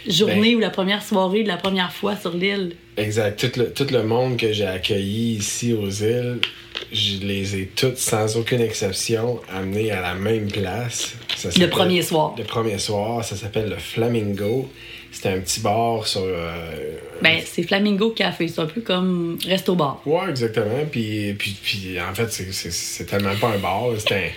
[0.07, 2.75] journée Ben- ou la première soirée de la première fois sur l'île.
[2.97, 3.39] Exact.
[3.39, 6.39] Tout le, tout le monde que j'ai accueilli ici aux îles,
[6.91, 11.15] je les ai toutes, sans aucune exception, amenés à la même place.
[11.37, 12.35] Ça Le premier soir.
[12.37, 14.69] Le premier soir, ça s'appelle le Flamingo.
[15.21, 16.21] C'était un petit bar sur.
[16.23, 18.47] euh, Ben, c'est Flamingo Café.
[18.47, 20.01] C'est un peu comme resto-bar.
[20.07, 20.83] Ouais, exactement.
[20.91, 23.89] Puis, puis, puis en fait, c'est- c'est c'est tellement pas un bar.
[23.99, 24.29] C'était un,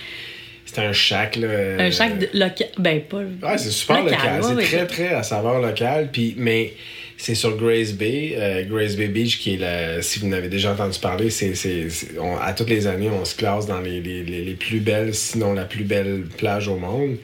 [0.67, 1.37] c'était un shack.
[1.37, 2.69] Là, Un chac de- local.
[2.79, 3.17] Ben, pas.
[3.17, 4.35] Ouais, c'est super Local, local.
[4.35, 4.65] ouais, c'est ouais.
[4.65, 6.11] très, très à saveur locale.
[6.13, 6.75] Puis, mais
[7.17, 8.35] c'est sur Grace Bay.
[8.37, 10.03] euh, Grace Bay Beach, qui est la.
[10.03, 12.09] Si vous n'avez déjà entendu parler, c'est, c'est, c'est-
[12.43, 15.55] à toutes les années, on se classe dans les, les, les, les plus belles, sinon
[15.55, 17.17] la plus belle plage au monde.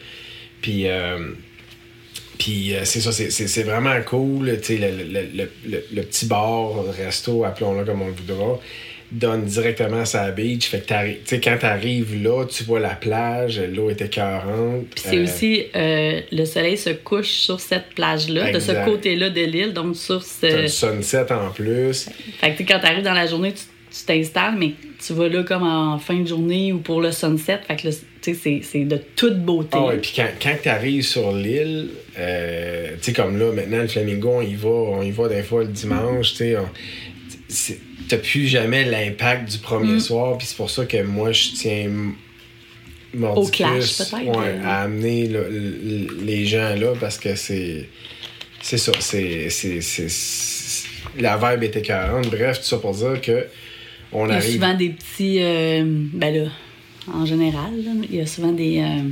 [0.63, 0.87] Puis.
[0.87, 1.19] euh,
[2.41, 4.59] puis euh, c'est ça, c'est, vraiment cool.
[4.63, 8.59] Tu sais, le, le, le, le, le petit bar, resto, appelons-le comme on le voudra,
[9.13, 10.69] donne directement la beach.
[10.69, 14.87] Fait que tu sais, quand t'arrives là, tu vois la plage, l'eau est écœurante.
[14.95, 15.65] Puis c'est Euh, aussi.
[15.77, 20.23] euh, le soleil se couche sur cette plage-là, de ce côté-là de l'île, donc sur
[20.23, 20.41] ce.
[20.47, 22.09] T'as le sunset en plus.
[22.41, 23.63] Fait que quand t'arrives dans la journée, tu
[23.93, 24.75] tu t'installes, mais
[25.05, 27.59] tu vas là comme en fin de journée ou pour le sunset.
[27.67, 29.77] Fait que sais, c'est- de toute beauté.
[29.81, 33.89] Ah puis quand, quand tu arrives sur l'île, euh, tu sais, comme là, maintenant, le
[33.89, 36.55] Flamingo, on y va, on y va des fois le dimanche, tu
[37.49, 37.79] sais.
[38.09, 40.01] T'as plus jamais l'impact du premier Mm.
[40.01, 42.13] soir, puis c'est pour ça que moi, je tiens m-
[43.15, 44.65] Au Mordicus, clash, peut-être, ouais, euh.
[44.65, 47.89] à amener le- le- les gens là, parce que c'est.
[48.63, 49.49] C'est ça, c'est.
[49.51, 52.29] c'est- c'est- c'est- La vibe est écœurante.
[52.31, 53.47] Bref, tout ça pour dire que.
[54.13, 54.53] On Il y a arrive.
[54.53, 55.39] souvent des petits.
[55.41, 56.51] euh, ben là,
[57.13, 58.79] en général, là, il y a souvent des.
[58.81, 59.09] euh,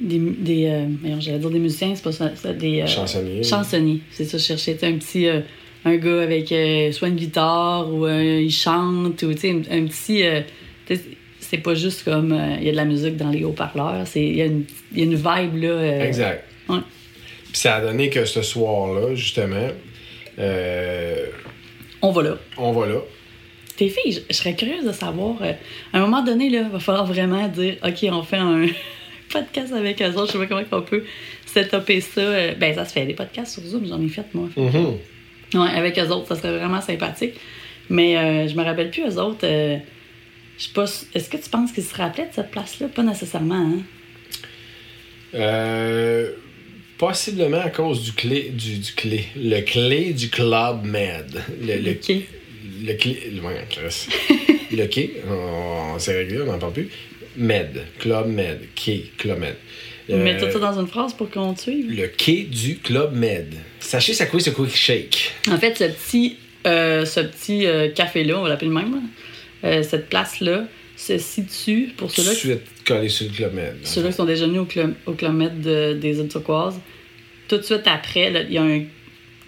[0.00, 0.18] des.
[0.18, 0.86] des euh,
[1.20, 2.34] j'allais dire des musiciens, c'est pas ça.
[2.36, 3.42] ça, des, euh, Chansonniers.
[3.42, 5.26] Chansonniers, c'est ça, je cherchais un petit.
[5.28, 5.40] euh,
[5.84, 6.48] un gars avec
[6.92, 10.24] soit une guitare ou il chante ou tu sais, un, un petit.
[11.40, 14.42] c'est pas juste comme il y a de la musique dans les haut-parleurs, il y,
[14.42, 16.04] a une- y a une vibe là.
[16.04, 16.44] Exact.
[16.68, 16.78] ouais.
[17.52, 19.68] Puis ça a donné que ce soir-là, justement,
[22.02, 22.38] On va là.
[22.56, 22.98] on va là.
[23.78, 25.40] Tes filles, je, je serais curieuse de savoir.
[25.40, 25.52] euh,
[25.92, 28.66] à un moment donné, il va falloir vraiment dire OK, on fait un
[29.32, 30.26] podcast avec eux autres.
[30.26, 31.04] Je sais pas comment on peut
[31.46, 32.20] setuper ça.
[32.20, 33.06] euh, ben, ça se fait.
[33.06, 34.48] Des podcasts sur Zoom, j'en ai fait, moi.
[35.54, 37.34] Ouais, avec eux autres, ça serait vraiment sympathique.
[37.88, 39.44] Mais euh, je me rappelle plus, eux autres.
[39.44, 39.78] euh,
[40.58, 40.84] je sais pas.
[41.14, 42.88] Est-ce que tu penses qu'ils se rappelaient de cette place-là?
[42.88, 43.82] Pas nécessairement, hein?
[45.34, 46.30] Euh,
[46.98, 51.44] Possiblement à cause du clé, du, du clé, le clé du Club Med.
[51.62, 51.94] Le, le.
[52.84, 53.18] Le clé,
[53.70, 54.08] Chris.
[54.76, 56.88] le quai, on, s'est réglé, on n'en parle plus.
[57.36, 59.54] Med, Club Med, quai, Club Med.
[60.10, 61.90] Euh, Mets tout ça dans une phrase pour qu'on te suive?
[61.90, 63.54] Le quai du Club Med.
[63.78, 65.34] Sachez ça quoi ce quick shake?
[65.50, 69.00] En fait, ce petit, euh, ce petit euh, café-là, on va l'appeler le même, là,
[69.64, 70.66] euh, cette place-là,
[70.96, 73.76] se situe, pour Tout ceux-là suite collé sur le Club Med.
[73.84, 76.80] Ceux-là qui sont déjà venus au, club, au Club Med de- des îles turquoises,
[77.46, 78.82] tout de suite après, il y a un.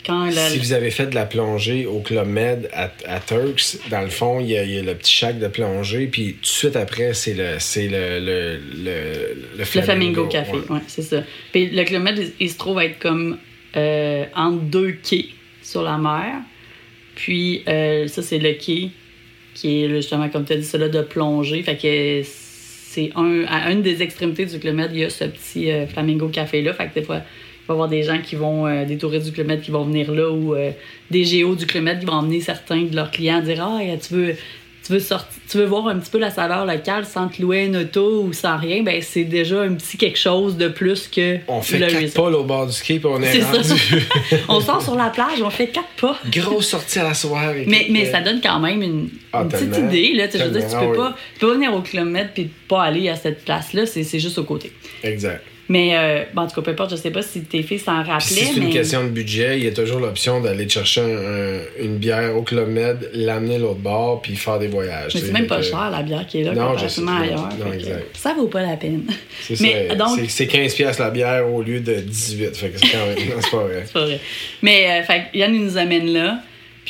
[0.05, 3.77] Quand la- Si vous avez fait de la plongée au Club Med à, à Turks,
[3.91, 6.35] dans le fond, il y, a, il y a le petit shack de plongée, puis
[6.35, 10.71] tout de suite après, c'est le, c'est le, le, le, le Flamingo Café, ouais.
[10.71, 11.23] ouais, c'est ça.
[11.53, 13.39] Puis le Club Med, il, il se trouve être comme
[13.77, 15.27] euh, entre deux quais
[15.63, 16.37] sur la mer.
[17.15, 18.91] Puis euh, ça, c'est le quai
[19.55, 21.63] qui est justement, comme tu as dit, celui de plongée.
[21.63, 25.25] Fait que c'est un, à une des extrémités du Club Med, il y a ce
[25.25, 26.73] petit euh, Flamingo Café-là.
[26.73, 27.21] Fait que des fois,
[27.71, 30.11] va y avoir des gens qui vont, euh, des touristes du Med qui vont venir
[30.13, 30.71] là ou euh,
[31.11, 34.35] des géos du Med qui vont emmener certains de leurs clients dire Ah, tu veux.
[34.83, 37.67] Tu veux, sortir, tu veux voir un petit peu la saveur locale sans te louer
[37.67, 41.37] une auto ou sans rien, ben c'est déjà un petit quelque chose de plus que
[41.49, 42.25] On fait le quatre resort.
[42.25, 43.53] pas là, au bord du puis on est, C'est ça.
[43.53, 43.81] rendu.
[44.49, 46.19] on sort sur la plage, on fait quatre pas.
[46.33, 47.65] Grosse sortie à la soirée.
[47.69, 50.13] Mais, mais ça donne quand même une, Ah, une petite idée.
[50.15, 53.11] Là, je veux dire, tu peux, pas, tu peux venir au kilomètre puis pas aller
[53.11, 54.73] à cette place-là, c'est c'est juste au côté.
[55.05, 55.45] Exact.
[55.73, 57.99] Mais euh, bon, en tout cas, peu importe, je sais pas si tes filles s'en
[58.03, 58.21] rappelaient.
[58.21, 58.71] si c'est une mais...
[58.71, 62.43] question de budget, il y a toujours l'option d'aller chercher un- un- une bière au
[62.43, 65.15] Club Med, l'amener l'autre bord, puis faire des voyages.
[65.15, 67.49] Mais c'est même pas que- cher la bière qui est là Non, comparativement ailleurs.
[67.65, 68.05] non, exact.
[68.17, 69.05] ça vaut pas la peine.
[69.43, 72.57] C'est Mais ça, donc- c'est- c'est 15 piastres la bière au lieu de 18.
[72.57, 73.17] Fait que c'est quand même...
[73.41, 73.83] c'est pas vrai.
[73.87, 74.21] C'est pas vrai.
[74.63, 76.41] Mais euh, fait, Yann, il nous amène là.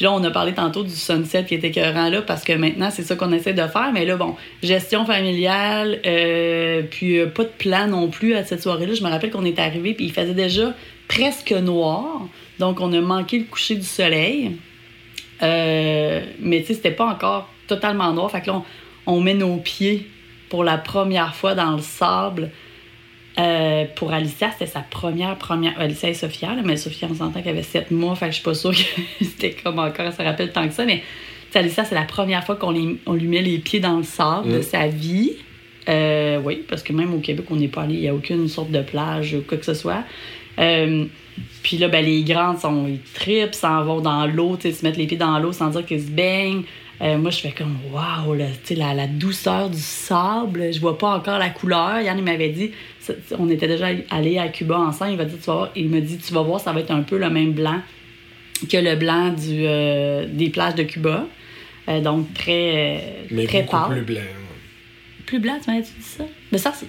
[0.01, 2.89] Puis là, on a parlé tantôt du sunset qui était écœurant là parce que maintenant,
[2.91, 3.91] c'est ça qu'on essaie de faire.
[3.93, 8.63] Mais là, bon, gestion familiale, euh, puis euh, pas de plan non plus à cette
[8.63, 8.95] soirée-là.
[8.95, 10.73] Je me rappelle qu'on est arrivé, puis il faisait déjà
[11.07, 12.23] presque noir.
[12.59, 14.57] Donc, on a manqué le coucher du soleil.
[15.43, 18.31] Euh, mais tu sais, c'était pas encore totalement noir.
[18.31, 18.63] Fait que là,
[19.07, 20.09] on, on met nos pieds
[20.49, 22.51] pour la première fois dans le sable.
[23.39, 25.79] Euh, pour Alicia, c'était sa première, première.
[25.79, 28.37] Alicia et Sophia, là, mais Sophia, on s'entend qu'elle avait 7 mois, fait que je
[28.37, 31.03] suis pas sûre que c'était comme encore, elle se rappelle tant que ça, mais
[31.55, 34.87] Alicia, c'est la première fois qu'on lui met les pieds dans le sable de sa
[34.87, 35.33] vie.
[35.89, 38.49] Euh, oui, parce que même au Québec, on n'est pas allé, il n'y a aucune
[38.49, 40.05] sorte de plage ou quoi que ce soit.
[40.59, 41.05] Euh,
[41.63, 44.97] puis là, ben, les grandes, sont, ils tripent, s'en vont dans l'eau, sais, se mettent
[44.97, 46.63] les pieds dans l'eau sans dire qu'ils se baignent.
[47.03, 50.79] Euh, moi, je fais comme, waouh, là, tu sais, la, la douceur du sable, je
[50.81, 52.01] vois pas encore la couleur.
[52.01, 52.73] Yann, il m'avait dit,
[53.39, 56.01] on était déjà allé à Cuba ensemble, il, va dire, tu vas voir- il me
[56.01, 57.81] dit, tu vas voir, ça va être un peu le même blanc
[58.71, 61.27] que le blanc du, euh, des plages de Cuba.
[61.89, 63.93] Euh, donc, très, Mais très beaucoup pâle.
[64.05, 64.21] plus blanc.
[65.25, 66.25] Plus blanc, tu m'avais dit ça?
[66.53, 66.87] Mais ça, c'est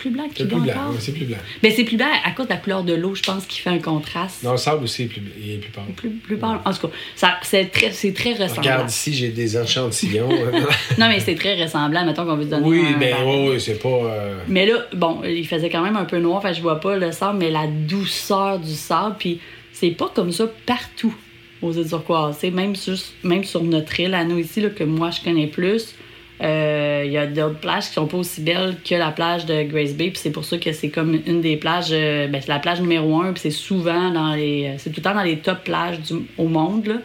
[0.00, 1.36] plus blanc plus blanc, ouais, c'est plus blanc.
[1.62, 3.68] Mais c'est plus blanc à cause de la couleur de l'eau, je pense, qui fait
[3.68, 4.42] un contraste.
[4.42, 5.84] Non, le sable aussi est plus, il est plus pâle.
[5.94, 6.58] Plus, plus pâle.
[6.64, 8.62] En tout cas, c'est très, très ressemblant.
[8.62, 10.28] Regarde ici, j'ai des échantillons.
[10.98, 13.60] Non, mais c'est très ressemblant, mettons qu'on veut se donner oui, un mais oui, oui,
[13.60, 13.88] c'est pas.
[13.88, 16.96] euh, Mais là, bon, il faisait quand même un peu noir, fait je vois pas
[16.96, 19.38] le sable, mais la douceur du sable, puis
[19.72, 21.14] c'est pas comme ça partout
[21.60, 22.38] aux îles turquoises.
[22.40, 25.46] C'est même, juste, même sur notre île, à nous ici, là, que moi je connais
[25.46, 25.94] plus,
[26.42, 29.62] euh, il y a d'autres plages qui sont pas aussi belles que la plage de
[29.62, 32.48] Grace Bay, puis c'est pour ça que c'est comme une des plages, euh, ben, c'est
[32.48, 35.38] la plage numéro un, puis c'est souvent dans les, c'est tout le temps dans les
[35.38, 35.98] top plages
[36.38, 36.96] au monde, là.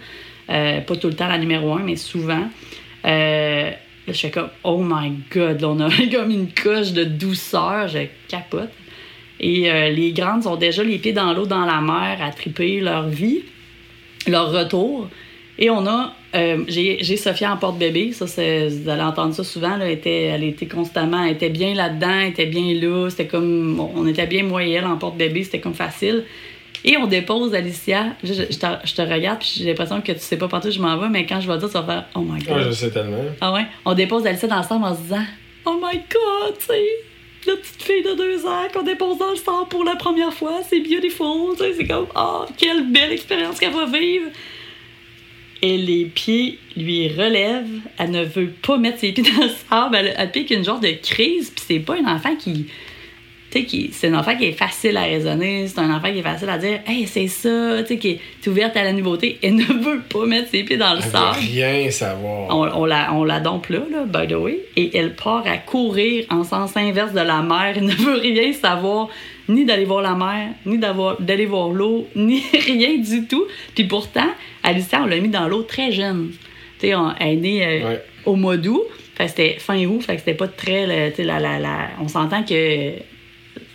[0.49, 2.47] Euh, pas tout le temps la numéro un, mais souvent.
[3.05, 3.77] Euh, là,
[4.07, 7.99] je fais comme, oh my god, là, on a comme une coche de douceur, je
[8.27, 8.71] capote.
[9.39, 12.79] Et euh, les grandes sont déjà les pieds dans l'eau, dans la mer, à triper
[12.79, 13.43] leur vie,
[14.27, 15.09] leur retour.
[15.57, 19.43] Et on a, euh, j'ai j'ai Sophia en porte-bébé, ça, c'est- vous allez entendre ça
[19.45, 23.09] souvent, là, elle, était, elle était constamment, elle était bien là-dedans, elle était bien là,
[23.09, 26.25] c'était comme, on était bien moi et elle en porte-bébé, c'était comme facile.
[26.83, 30.11] Et on dépose Alicia, je, je- je te, je te regarde, puis j'ai l'impression que
[30.11, 31.83] tu sais pas partout où je m'en vais, mais quand je vais dire, tu vas
[31.83, 32.57] faire, oh my god.
[32.57, 33.23] Ah, je sais tellement.
[33.39, 33.65] Ah ouais?
[33.85, 35.23] On dépose Alicia dans le sable en se disant
[35.65, 36.85] Oh my god, tu sais,
[37.47, 40.59] la petite fille de deux ans qu'on dépose dans le sable pour la première fois,
[40.69, 44.25] c'est beautiful, tu sais, c'est comme Oh, quelle belle expérience qu'elle va vivre!
[45.61, 49.95] Et les pieds lui relèvent, elle ne veut pas mettre ses pieds dans le sable,
[49.95, 52.67] elle, elle pique une genre de crise, puis c'est pas un enfant qui.
[53.51, 56.49] Qui- c'est un enfant qui est facile à raisonner, c'est un enfant qui est facile
[56.49, 59.63] à dire Hey, c'est ça, tu sais, qui est ouverte à la nouveauté, elle ne
[59.63, 61.37] veut pas mettre ses pieds dans le Elle veut sable.
[61.39, 62.49] rien savoir.
[62.49, 65.55] On, on la, on la dompe là, là, by the way, et elle part à
[65.57, 67.75] courir en sens inverse de la mer.
[67.77, 69.07] Elle ne veut rien savoir,
[69.49, 73.45] ni d'aller voir la mer, ni d'aller voir l'eau, ni rien du tout.
[73.75, 74.27] Puis pourtant,
[74.63, 76.31] Alicia, on l'a mis dans l'eau très jeune.
[76.79, 78.03] Tu sais, elle est née euh, Ouais.
[78.25, 78.81] au mois d'août,
[79.15, 80.85] fait que c'était fin août, fait que c'était pas très.
[81.17, 82.53] la, la, la- on s'entend que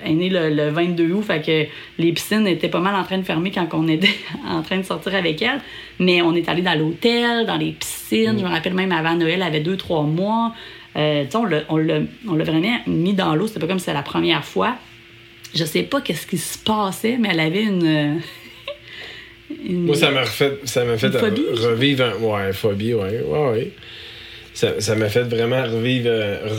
[0.05, 3.19] est née le, le 22 août, fait que les piscines étaient pas mal en train
[3.19, 4.09] de fermer quand on était
[4.49, 5.61] en train de sortir avec elle.
[5.99, 8.37] Mais on est allé dans l'hôtel, dans les piscines.
[8.39, 10.53] Je me rappelle même avant Noël, elle avait deux, trois mois.
[10.97, 13.47] Euh, tu sais, on l'a- on l'a on l'a vraiment mis dans l'eau.
[13.47, 14.75] C'était pas comme si c'était la première fois.
[15.55, 17.87] Je sais pas qu'est-ce qui se passait, mais elle avait une.
[17.87, 18.15] euh,
[19.69, 21.43] une- Moi, ça m'a refait, ça m'a fait phobie?
[21.53, 23.71] revivre un, ouais, phobie, ouais, ouais, ouais.
[24.53, 26.11] Ça, m'a fait vraiment revivre,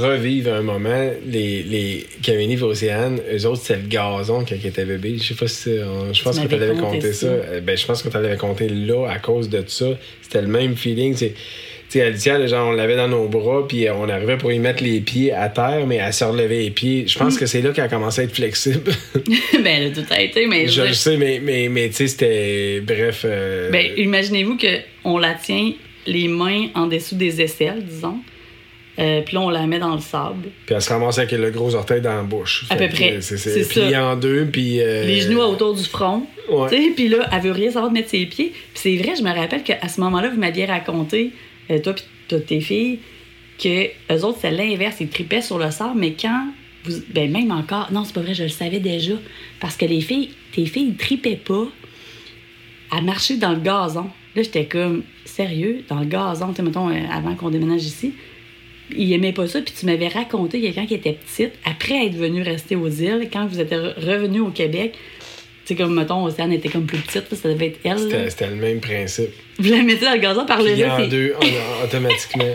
[0.01, 1.11] revivre un moment.
[1.27, 5.17] Les, les Camini et Océane, eux autres, c'était le gazon quand ils étaient bébés.
[5.19, 7.27] Je sais pas si c'est- on- je pense que tu conté compté ça.
[7.27, 7.27] ça.
[7.27, 9.85] Euh, Ben, je pense que tu l'avais compté là à cause de ça.
[10.23, 11.15] C'était le même feeling.
[11.15, 11.35] C'est,
[11.99, 14.59] sais, Alicia, là, genre, on l'avait dans nos bras, puis euh, on arrivait pour y
[14.59, 17.05] mettre les pieds à terre, mais elle se relevait les pieds.
[17.07, 17.19] Je Mm.
[17.23, 18.91] pense que c'est là qu'elle a commencé à être flexible.
[19.15, 20.67] ben, elle a tout a été, mais.
[20.67, 22.81] je je- sais, mais, mais, mais tu sais, c'était.
[22.85, 23.23] Bref.
[23.25, 25.71] euh, Ben, imaginez-vous qu'on la tient
[26.07, 28.17] les mains en dessous des aisselles, disons.
[28.99, 30.49] Euh, puis là, on la met dans le sable.
[30.65, 32.65] Puis elle se ramasse avec le gros orteil dans la bouche.
[32.69, 33.17] À Fait peu près.
[33.21, 34.81] C'est, plié en deux, puis...
[34.81, 36.23] euh, Les genoux autour du front.
[36.95, 38.51] Puis là, elle veut rien savoir de mettre ses pieds.
[38.51, 41.31] Puis c'est vrai, je me rappelle qu'à ce moment-là, vous m'aviez raconté,
[41.71, 41.95] euh, toi
[42.27, 42.99] toutes tes filles,
[43.57, 44.97] que eux autres, c'est l'inverse.
[45.01, 46.47] Ils tripaient sur le sable, mais quand.
[46.83, 47.91] Vous, ben même encore.
[47.91, 49.13] Non, c'est pas vrai, je le savais déjà.
[49.59, 51.67] Parce que les filles, tes filles, ils tripaient pas
[52.89, 54.09] à marcher dans le gazon.
[54.35, 58.13] Là, j'étais comme, sérieux, dans le gazon, tu sais, mettons, euh, avant qu'on déménage ici.
[58.97, 62.41] Ils aimaient pas ça, puis tu m'avais raconté quelqu'un qui était petite, après être venu
[62.41, 64.95] rester aux îles, quand vous êtes re- revenu au Québec,
[65.75, 67.99] sais, comme, mettons, Océane était comme plus petite, là, ça devait être elle.
[67.99, 69.29] C'était, c'était le même principe.
[69.59, 72.45] Vous la mettez dans le gazon par le en c'est- deux, en- automatiquement.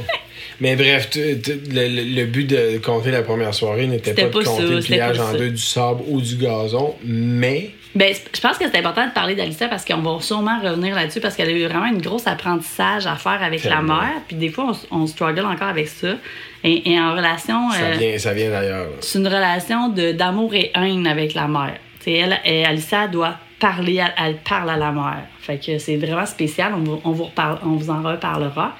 [0.60, 4.22] Mais bref, tu- tu- le, le- le but de compter la première soirée n'était pas
[4.28, 5.38] de compter ça, le pliage en ça.
[5.38, 7.70] deux du sable ou du gazon, mais...
[7.94, 10.94] Ben, c'est- je pense que c'est important de parler d'Alicia parce qu'on va sûrement revenir
[10.94, 14.12] là-dessus parce qu'elle a eu vraiment une grosse apprentissage à faire avec la mère.
[14.28, 16.16] Puis des fois, on, struggle encore avec ça.
[16.64, 17.70] Et, et en relation.
[17.70, 18.88] Ça euh, vient, ça vient d'ailleurs.
[19.00, 21.76] c'est une relation de- d'amour et haine avec la mère.
[22.12, 25.24] Elle, elle, Alicia doit parler, elle, elle parle à la mère.
[25.40, 28.76] Fait que c'est vraiment spécial, on, vous- on, vous reparle- on vous en reparlera.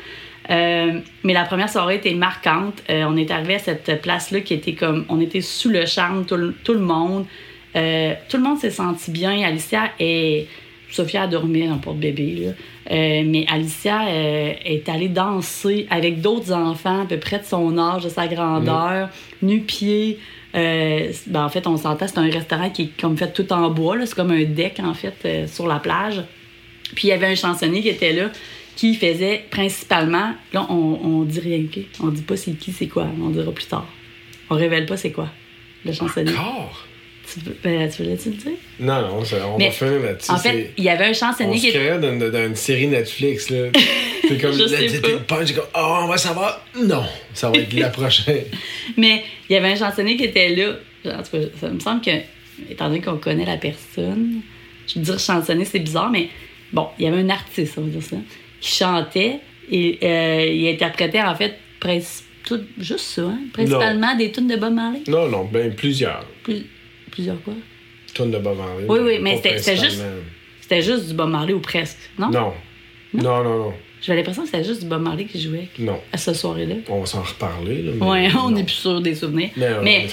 [0.51, 2.83] Euh, mais la première soirée était marquante.
[2.89, 5.05] Euh, on est arrivé à cette place-là qui était comme.
[5.09, 7.27] On était sous le charme, tout le, tout le monde.
[7.75, 9.43] Euh, tout le monde s'est senti bien.
[9.45, 10.47] Alicia est.
[10.89, 12.53] Sophia a dormi dans là.
[12.93, 18.05] Euh, mais Alicia est allée danser avec d'autres enfants à peu près de son âge,
[18.05, 19.09] de sa grandeur,
[19.43, 20.19] nu-pied.
[20.57, 23.71] Euh, ben, en fait, on s'entend, c'est un restaurant qui est comme fait tout en
[23.71, 23.97] bois.
[24.07, 26.23] C'est comme un deck, en fait, euh, sur la plage.
[26.95, 28.31] Puis il y avait un chansonnier qui était là,
[28.77, 30.35] qui faisait principalement.
[30.53, 31.81] Là, on, on dit rien que.
[32.01, 33.07] On dit pas c'est qui, c'est quoi.
[33.21, 33.87] On dira plus tard.
[34.49, 35.29] On révèle pas c'est quoi,
[35.85, 36.33] le chansonnier.
[37.39, 38.53] Tu, veux- ben, tu voulais-tu le dire?
[38.81, 40.31] Non, non, on Mais, va finir là-dessus.
[40.31, 41.79] En fait, il y avait un On chansonnier qui était.
[41.79, 43.69] créait d'une, d'une série Netflix, là.
[44.29, 44.57] C'est comme...
[44.57, 46.65] T'es punch, comme, oh, on va savoir.
[46.83, 48.43] Non, ça va être la prochaine.
[48.97, 50.73] Mais il y avait un chansonnier qui était là.
[51.19, 52.11] En tout cas, ça me semble que,
[52.71, 54.41] étant donné qu'on connaît la personne,
[54.89, 56.29] je veux dire chansonnier, c'est bizarre, mais
[56.73, 58.17] bon, il y avait un artiste, on va dire ça,
[58.61, 59.37] qui chantait
[59.71, 64.57] et euh, il interprétait en fait princi- tout, juste ça, hein, principalement des tunes de
[64.57, 65.01] Bob Marley.
[65.09, 66.25] Non, non, ben plusieurs.
[66.43, 66.67] Plus-
[67.17, 67.55] plusieurs quoi?
[68.15, 68.85] Tonnes de Bob Marley.
[68.89, 70.03] Oui, oui, mais c'était- juste-.
[70.61, 72.31] C'était juste du Bob Marley ou presque, non?
[72.31, 72.53] Non.
[73.15, 73.75] Non, non, non.
[74.03, 75.99] J'avais l'impression que c'était juste du Bob Marley qui jouait Non.
[76.13, 76.75] à cette soirée-là.
[76.89, 77.93] On va s'en reparler, là.
[77.99, 78.57] mais Ouais, on non.
[78.57, 79.51] est plus sûr des souvenirs.
[79.57, 80.07] Mais, euh, mais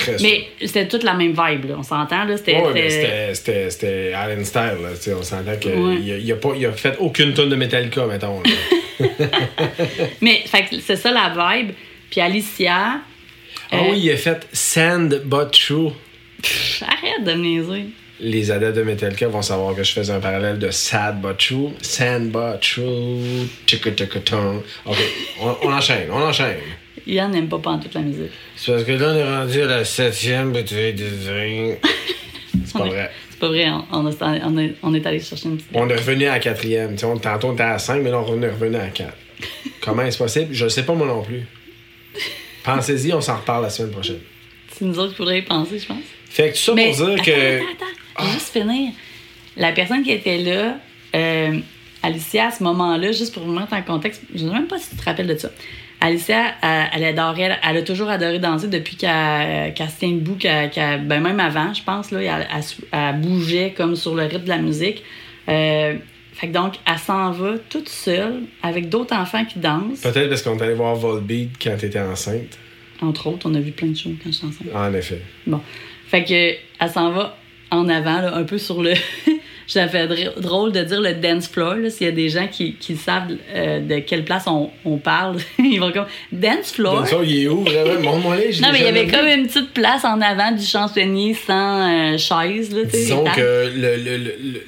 [0.66, 1.76] c'était toute la même vibe, là.
[1.78, 2.38] On s'entend, là.
[2.38, 2.62] C'était.
[2.62, 5.16] Ouais, mais c'était- Allen Style, là.
[5.20, 5.96] On s'entend qu'il Ouais.
[6.02, 8.42] il a, pas, il a fait aucune tonne de Metallica, mettons.
[10.22, 10.44] Mais
[10.82, 11.72] c'est ça la vibe.
[12.10, 13.00] Puis Alicia.
[13.72, 15.92] Ah euh, oui, il a fait Sand But True.
[16.82, 17.86] Arrête de me niaiser.
[18.20, 21.72] Les adeptes de Metallica vont savoir que je faisais un parallèle de Sad But True.
[21.82, 23.48] Sand But True.
[24.24, 24.62] Tung.
[24.86, 24.98] OK,
[25.42, 26.58] on, on enchaîne, on enchaîne.
[27.06, 28.32] Yann n'aime pas toute la musique.
[28.56, 31.76] C'est parce que là, on est rendu à la septième bouteille de vin.
[32.66, 33.12] C'est pas vrai.
[33.30, 35.70] C'est pas vrai, on, est, on est allé chercher une petite.
[35.74, 36.96] On est revenu à la quatrième.
[37.04, 39.14] On, tantôt, on était à 5, mais là, on est revenu à 4.
[39.82, 40.54] Comment est-ce possible?
[40.54, 41.46] Je sais pas moi non plus.
[42.64, 44.20] Pensez-y, on s'en reparle la semaine prochaine.
[44.72, 45.98] C'est nous autres qu'il faudrait y penser, je pense.
[46.34, 47.32] Fait que tout ça Mais pour dire attends, que.
[47.58, 47.86] attends, attends.
[48.20, 48.92] Je vais juste finir.
[49.58, 50.78] La personne qui était là,
[51.16, 51.60] euh,
[52.02, 54.78] Alicia, à ce moment-là, juste pour vous mettre en contexte, je ne sais même pas
[54.80, 55.50] si tu te rappelles de ça.
[56.02, 60.36] Alicia, elle, elle adorait, elle a toujours adoré danser depuis qu'elle qu'elle se tient debout,
[60.36, 64.24] qu'elle- ben même avant, je pense, là, elle, elle sou- elle bougeait comme sur le
[64.24, 65.04] rythme de la musique.
[65.48, 65.96] Euh,
[66.34, 70.02] fait que donc, elle s'en va toute seule avec d'autres enfants qui dansent.
[70.02, 72.58] Peut-être parce qu'on est allé voir Volbeat quand tu étais enceinte.
[73.02, 74.68] Entre autres, on a vu plein de choses quand j'étais enceinte.
[74.76, 75.22] En effet.
[75.48, 75.62] Bon.
[76.14, 77.36] Fait que elle s'en va
[77.72, 78.94] en avant, là, un peu sur le.
[79.66, 81.76] ça fait dr- drôle de dire le dance floor.
[81.90, 85.38] S'il y a des gens qui, qui savent euh, de quelle place on, on parle,
[85.60, 87.04] ils vont comme dance floor?
[87.24, 88.22] Il est où, vraiment?
[88.52, 89.12] Je Non, mais il y avait vu.
[89.12, 92.76] comme une petite place en avant du chansonnier sans euh, chaise.
[92.76, 94.64] Là, tu sais, Disons que le- le-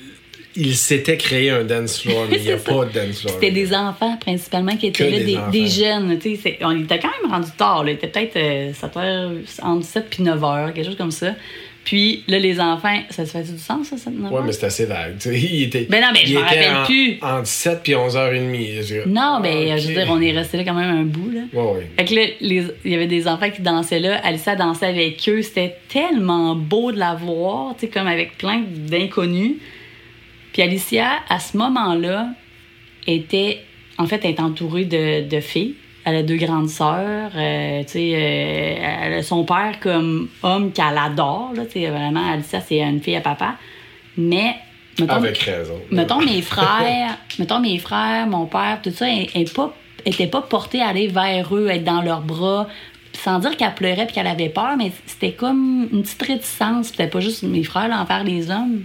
[0.57, 2.71] il s'était créé un dance floor, mais il n'y a ça.
[2.73, 3.33] pas de dance floor.
[3.33, 6.17] C'était des enfants principalement qui étaient Que là, des des, des jeunes.
[6.19, 7.83] tu sais, c'est- On était quand même rendu tard.
[7.83, 7.91] Là.
[7.91, 8.89] Il était peut-être euh, ça
[9.63, 11.33] entre 7 et 9 heures, quelque chose comme ça.
[11.83, 14.43] Puis là, les enfants, ça se fait du sens, ça, 7 9 Ouais, heures?
[14.43, 15.17] mais c'est assez vague.
[15.19, 15.39] tu sais.
[15.53, 17.17] Il était, Ben non, mais je il m'en était rappelle en- plus.
[17.21, 19.07] Entre 7 et 11h30.
[19.07, 21.29] Non, mais je veux dire, on est resté là quand même un bout.
[21.31, 21.41] Là.
[21.53, 21.89] Ouais, ouais.
[21.99, 24.15] Fait que là, les- il y avait des enfants qui dansaient là.
[24.23, 25.43] Alicia dansait avec eux.
[25.43, 29.53] C'était tellement beau de la voir, tu sais, comme avec plein d'inconnus.
[30.55, 32.29] Puis Alicia, à ce moment-là,
[33.07, 33.59] était,
[33.97, 35.75] en fait, elle est entourée de, de filles.
[36.05, 37.31] Elle a deux grandes sœurs.
[37.35, 41.51] euh, tu sais, euh, elle a son père comme homme qu'elle adore.
[41.53, 43.55] Là, tu sais, vraiment, Alicia, c'est une fille à papa.
[44.15, 44.55] Mais,
[44.97, 45.77] mettons, Avec raison.
[45.91, 49.75] mettons mes frères, mettons mes frères, mon père, tout ça, elle, elle pas,
[50.05, 52.69] était pas portée à aller vers eux, être dans leurs bras,
[53.11, 56.87] sans dire qu'elle pleurait puis qu'elle avait peur, mais c'était comme une petite réticence.
[56.87, 58.83] C'était pas juste mes frères là, envers les hommes.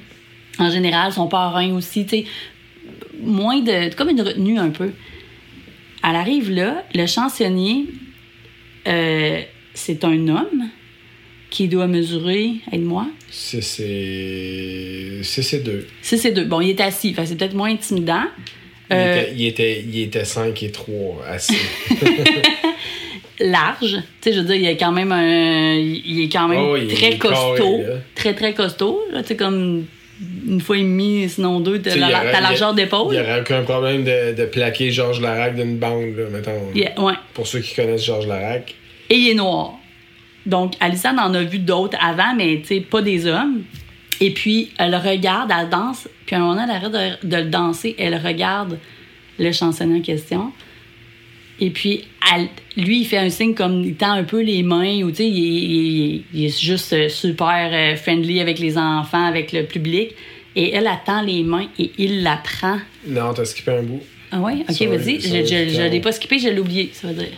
[0.61, 2.25] En général, son parrain aussi, tu sais,
[3.21, 4.91] moins de, comme une retenue un peu.
[6.09, 7.87] Elle arrive là, le chansonnier,
[8.87, 9.41] euh,
[9.75, 10.69] c'est un homme
[11.51, 15.87] qui doit mesurer, aide-moi, C'est c'est c'est ces deux.
[16.03, 16.45] c'est ces deux.
[16.45, 18.23] Bon, il est assis, c'est peut-être moins intimidant.
[18.93, 21.55] Il, Euh, était, il, était, il était 5 et 3 assis.
[23.41, 23.97] large.
[24.21, 25.75] Tu sais, je veux dire, il est quand même un.
[25.75, 27.81] Il est quand même Oh, il est très carré, costaud.
[28.15, 29.01] très, très costaud.
[29.19, 29.85] Tu sais, comme
[30.47, 33.15] une fois et demi, sinon deux, t'as la, ta largeur Il n'y d'épaule.
[33.17, 36.73] aurait aucun problème de, de plaquer Georges Larac d'une bande, là, mettons.
[36.75, 37.15] Yeah, ouais.
[37.35, 38.75] Pour ceux qui connaissent Georges Larac.
[39.09, 39.75] Et il est noir.
[40.47, 43.63] Donc, Alissa en a vu d'autres avant, mais tu sais, pas des hommes.
[44.21, 47.51] Et puis, elle regarde, elle danse, puis à un moment, elle arrête de, de le
[47.51, 48.79] danser, elle regarde
[49.39, 50.53] le chansonnier en question.
[51.61, 52.05] Et puis,
[52.35, 52.49] elle-
[52.83, 55.29] lui, il fait un signe comme il tend un peu les mains, ou tu sais,
[55.29, 60.11] il, il- il est juste euh, super euh, friendly avec les enfants, avec le public.
[60.57, 62.79] Et elle attend les mains et il la prend.
[63.07, 64.03] Non, t'as skippé un bout.
[64.33, 64.65] Ah ouais?
[64.69, 65.21] Ok, vas-y.
[65.21, 65.91] Je je- je clair.
[65.91, 67.29] l'ai pas skippé, je l'ai oublié, ça veut dire.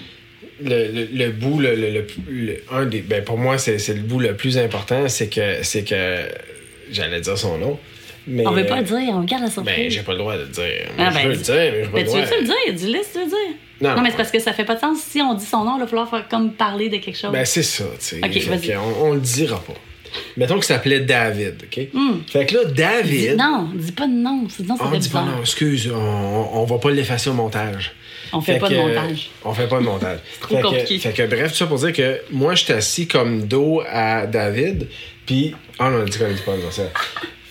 [0.64, 4.20] Le, le, le bout, le, le, un des, ben pour moi, c'est c'est le bout
[4.20, 6.20] le plus important, c'est que, c'est que,
[6.92, 7.78] j'allais dire son nom,
[8.28, 8.46] mais...
[8.46, 9.74] On veut pas le dire, on garde la surprise.
[9.76, 10.64] Ben, j'ai pas le droit de le dire.
[10.98, 12.20] Ah, je ben, veux le dire, mais j'ai pas Ben, le tu droit.
[12.20, 12.74] veux-tu le dire?
[12.74, 13.56] Dis-le si tu veux le dire.
[13.82, 14.98] Non, Non, mais c'est parce que ça fait pas de sens.
[15.00, 17.32] Si on dit son nom, il va falloir faire comme parler de quelque chose.
[17.32, 18.20] Ben, c'est ça, tu sais.
[18.24, 18.68] Ok, Fait vas-y.
[18.68, 19.74] que on, on le dira pas.
[20.36, 21.88] Mettons qu'il s'appelait David, OK?
[22.30, 23.36] Fait que là, Dis- David...
[23.38, 25.36] non, dis pas de nom, sinon ça On fait dit pas bizarre.
[25.36, 27.92] non, excuse, on, on va pas l'effacer au montage.
[28.34, 29.30] On fait pas de montage.
[29.44, 30.18] On fait pas de montage.
[30.40, 30.98] trop fait que- compliqué.
[30.98, 34.86] fait que bref, tout ça pour dire que moi, j'étais assis comme dos à David,
[35.26, 35.54] puis...
[35.78, 36.82] Ah non, on dit qu'on dit pas, non, ça.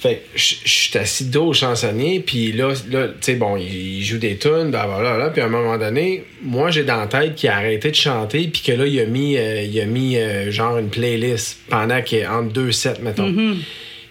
[0.01, 3.55] Fait que je je suis assis dos au chansonnier, puis là, là tu sais, bon,
[3.55, 7.35] il joue des tunes, blablabla, puis à un moment donné, moi, j'ai dans la tête
[7.35, 10.17] qu'il a arrêté de chanter, puis que là, il a mis, euh, il a mis
[10.17, 13.29] euh, genre une playlist pendant qu'il est entre deux sets, mettons.
[13.29, 13.57] Mm-hmm.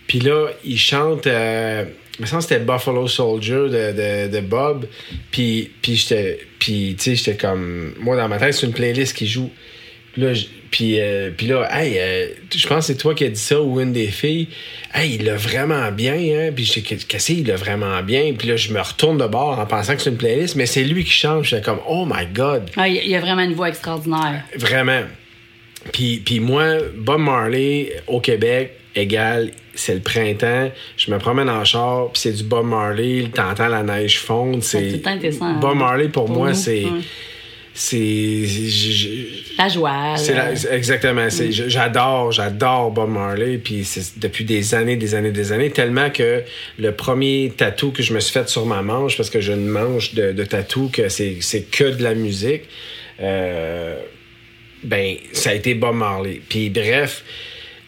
[0.07, 1.27] Puis là, il chante.
[1.27, 1.85] Euh,
[2.21, 4.87] il me semble c'était Buffalo Soldier de, de, de Bob.
[5.33, 7.95] Puis, puis tu sais, j'étais comme.
[7.99, 9.51] Moi, dans ma tête, c'est une playlist qui joue.
[10.17, 10.35] Là,
[10.71, 13.61] puis, euh, puis là, hey, euh, je pense que c'est toi qui as dit ça
[13.61, 14.49] ou une des filles.
[14.95, 16.51] Hey, il l'a vraiment bien, hein.
[16.55, 18.33] Puis j'étais, qu'est-ce qu'il l'a vraiment bien.
[18.39, 20.85] Puis là, je me retourne de bord en pensant que c'est une playlist, mais c'est
[20.85, 21.45] lui qui chante.
[21.45, 22.71] J'étais comme, oh my God.
[22.77, 24.45] Ah, il il a vraiment une voix extraordinaire.
[24.57, 25.03] Vraiment.
[25.93, 30.71] Puis, puis moi, Bob Marley au Québec, égal, c'est le printemps.
[30.97, 33.25] Je me promène en char, puis c'est du Bob Marley.
[33.35, 34.63] T'entends la neige fondre.
[34.63, 36.85] C'est hein, Bob Marley pour, pour moi, c'est.
[37.75, 40.17] C'est je- je- La joie.
[40.35, 41.27] la- exactement.
[41.27, 41.51] Mm.
[41.53, 43.59] je- J'adore, j'adore Bob Marley.
[43.59, 45.71] Puis c'est depuis des années, des années, des années.
[45.71, 46.43] Tellement que
[46.79, 49.67] le premier tatou que je me suis fait sur ma manche, parce que j'ai une
[49.69, 52.63] manche de, de tatou que c'est c'est que de la musique,
[53.21, 53.97] euh,
[54.83, 56.41] ben, ça a été Bob Marley.
[56.49, 57.23] Puis bref,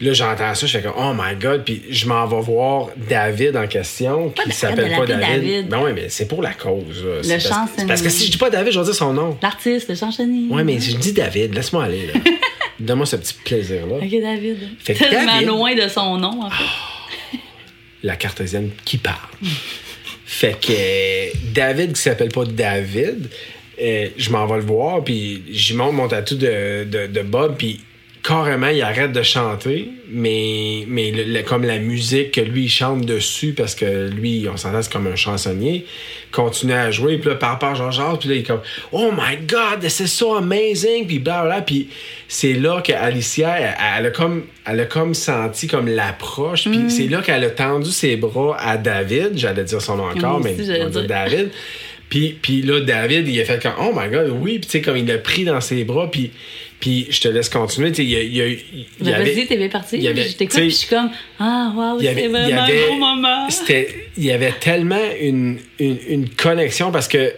[0.01, 1.63] là, j'entends ça, je fais comme, oh my god.
[1.63, 5.19] Puis je m'en vais voir David en question, qui s'appelle pas David.
[5.27, 5.67] David.
[5.69, 7.03] Ben oui, mais c'est pour la cause.
[7.05, 7.23] là.
[7.39, 7.85] C'est parce-.
[7.87, 9.37] Parce que si je dis pas David, je vais dire son nom.
[9.41, 10.49] L'artiste, le chansonnier.
[10.53, 12.13] Ouais, mais je dis David, laisse-moi aller, là.
[12.79, 13.95] Donne-moi ce petit plaisir-là.
[13.97, 14.57] Ok, David.
[14.79, 17.37] Fait que Tellement David- loin de son nom, en fait.
[18.01, 19.15] La cartésienne qui parle.
[20.25, 23.29] fait que euh, David, qui s'appelle pas David,
[23.81, 27.55] euh, je m'en vais le voir, puis j'y montre mon tatou de, de, de Bob,
[27.57, 27.79] puis
[28.23, 32.69] carrément, il arrête de chanter, mais, mais le- le- comme la musique que lui, il
[32.69, 35.85] chante dessus, parce que lui, on s'entend, c'est comme un chansonnier,
[36.31, 38.61] continue à jouer, puis là, par rapport à Jean-Jacques, puis là, il est comme
[38.93, 41.89] «Oh my God, this is so amazing!» Puis blablabla, puis
[42.29, 46.71] c'est là qu'Alicia, elle, elle a comme, elle a comme senti comme l'approche, Mm.
[46.71, 50.39] puis c'est là qu'elle a tendu ses bras à David, j'allais dire son nom encore,
[50.39, 51.07] mais on va dire dire.
[51.07, 51.49] David.
[52.09, 54.59] Puis, puis là, David, il a fait comme, oh my god, oui.
[54.59, 56.11] Puis tu sais, comme il l'a pris dans ses bras.
[56.11, 56.29] Puis,
[56.83, 57.93] puis je te laisse continuer.
[57.97, 58.21] Il y a.
[58.21, 58.57] Y a- y
[58.99, 59.97] Mais avait- Vas-y, t'es bien parti.
[59.99, 61.09] y avait- je t'écoute, puis je suis comme
[61.39, 63.49] Ah, waouh, y y vraiment un beau moment.
[63.49, 67.33] c'était- il y avait tellement une, une, une connexion parce que,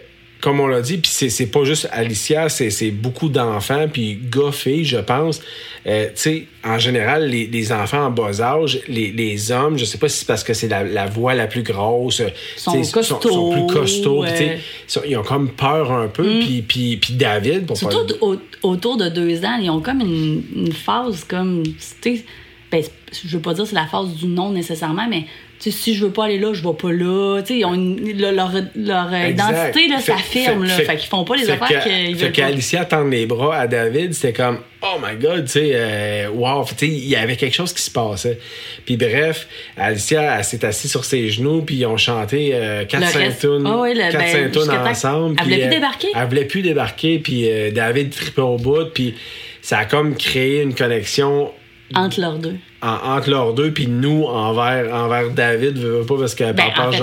[0.45, 4.85] comme on l'a dit, puis c'est, pas juste Alicia, c'est, beaucoup d'enfants, puis gars, filles,
[4.85, 5.41] je pense.
[5.87, 9.85] Euh, tu sais, en général, les, les enfants en bas âge, les, les hommes, je
[9.85, 12.27] sais pas si c'est parce que c'est la, la voix la plus grosse, euh,
[12.57, 14.59] Sont sont, plus costauds, ouais.
[15.07, 19.09] ils ont comme peur un peu, puis, puis, puis David, pour Surtout au- autour de
[19.09, 21.63] deux ans, ils ont comme une, une phase comme.
[21.63, 22.25] Tu sais,
[22.71, 25.25] ben, je veux pas dire c'est la phase du non nécessairement, mais
[25.59, 27.41] si je veux pas aller là, je vais pas là.
[27.49, 30.67] Ils ont une- leur, identité, là, Fait- s'affirme.
[30.67, 30.83] fait-.
[30.85, 32.41] Fait qu'ils font pas les fait affaires qu'ils Fait veulent pas.
[32.41, 36.63] qu'Alicia tendre les bras à David, c'était comme Oh my god, tu sais, euh, wow,
[36.83, 38.37] il y avait quelque chose qui se passait.
[38.85, 39.47] Puis bref,
[39.77, 43.39] Alicia, elle s'est assise sur ses genoux, puis ils ont chanté euh, Le 4-5 reste-
[43.41, 45.35] tunes, Ah ouais, le- 4-5 ben, tunes ensemble.
[45.39, 46.07] Elle voulait plus euh, débarquer?
[46.15, 49.15] Elle voulait plus débarquer, puis euh, David tripait au bout, puis
[49.63, 51.51] ça a comme créé une connexion
[51.95, 52.55] Entre leurs deux.
[52.85, 56.65] En- entre leurs deux, puis nous envers, envers David, veux, veux pas, parce qu'elle Ben,
[56.75, 56.97] parle en fait-.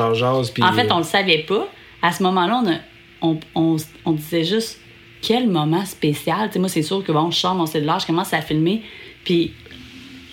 [0.63, 1.69] En fait, on le savait pas.
[2.03, 2.63] À ce moment-là,
[3.23, 4.81] on, on, on, on disait juste
[5.21, 6.49] quel moment spécial.
[6.49, 8.83] Tu sais, moi, c'est sûr que bon, je sors mon cellulaire, je commence à filmer,
[9.25, 9.53] puis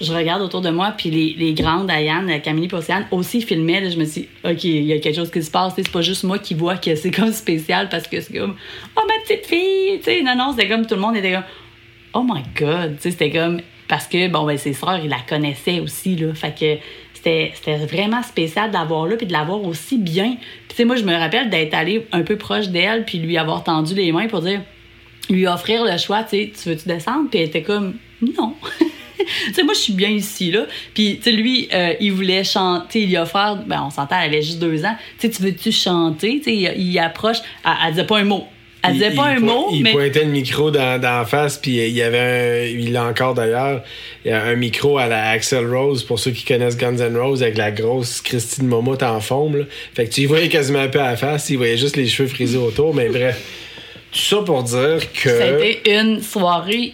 [0.01, 3.81] je regarde autour de moi, puis les, les grandes, Diane, Camille et Océane, aussi filmaient.
[3.81, 5.73] là, je me suis dit, OK, il y a quelque chose qui se passe.
[5.75, 8.55] C'est pas juste moi qui vois que c'est comme spécial parce que c'est comme,
[8.95, 10.23] oh, ma petite fille.
[10.23, 11.43] Non, non, c'était comme tout le monde était comme,
[12.13, 12.95] oh my God.
[12.99, 13.59] C'était comme,
[13.89, 16.33] parce que, bon, ben, ses sœurs, ils la connaissaient aussi, là.
[16.33, 16.77] Fait que
[17.13, 20.37] c'était vraiment spécial d'avoir là, puis de l'avoir aussi bien.
[20.69, 23.95] Puis, moi, je me rappelle d'être allée un peu proche d'elle, puis lui avoir tendu
[23.95, 24.61] les mains pour dire,
[25.29, 27.29] lui offrir le choix, tu sais, tu veux-tu descendre?
[27.29, 28.53] Puis elle était comme, non.
[29.17, 30.67] tu sais, moi, je suis bien ici, là.
[30.93, 34.43] Puis, tu lui, euh, il voulait chanter, il a offert, ben, on s'entend, elle avait
[34.43, 34.95] juste deux ans.
[35.17, 36.41] Tu veux-tu chanter?
[36.43, 38.45] Tu il approche, elle, elle disait pas un mot.
[38.81, 39.91] Elle disait Il- pas il un po- mot, il mais.
[39.91, 42.63] pointait le micro dans, dans la face, puis il y avait un.
[42.79, 43.83] Il l'a encore d'ailleurs.
[44.23, 47.17] Il y a un micro à la Axel Rose, pour ceux qui connaissent Guns N'
[47.17, 49.57] Roses, avec la grosse Christine Momotte en forme.
[49.57, 49.65] là.
[49.95, 52.07] Fait que tu y voyais quasiment un peu à la face, il voyait juste les
[52.07, 53.39] cheveux frisés autour, mais bref.
[54.11, 55.29] Tout ça pour dire que.
[55.29, 56.93] Ça a été une soirée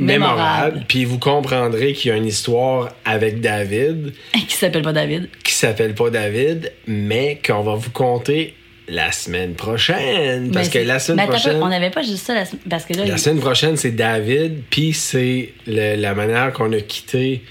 [0.00, 0.84] mémorable.
[0.88, 4.12] Puis vous comprendrez qu'il y a une histoire avec David
[4.48, 5.28] Qui s'appelle pas David.
[5.44, 8.54] qui s'appelle pas David, mais qu'on va vous conter
[8.88, 10.50] la semaine prochaine.
[10.52, 11.62] Parce que la semaine prochaine.
[11.62, 12.62] on n'avait pas juste ça la semaine.
[12.68, 16.80] Parce que là, La il- semaine prochaine, c'est David, puis c'est la manière qu'on a
[16.80, 17.42] quitté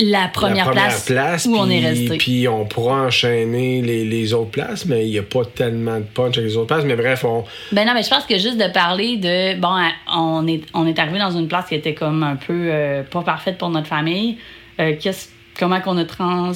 [0.00, 2.16] la première, la première place, place, où on est resté.
[2.16, 6.04] Puis on pourra enchaîner les, les autres places, mais il n'y a pas tellement de
[6.04, 6.84] punch avec les autres places.
[6.84, 9.60] Mais bref, on, Ben non, mais je pense que juste de parler de.
[9.60, 12.68] Bon, à- on est, on est arrivé dans une place qui était comme un peu
[12.72, 14.38] euh, pas parfaite pour notre famille.
[14.80, 16.52] Euh, qu'est-ce- comment qu'on a trans.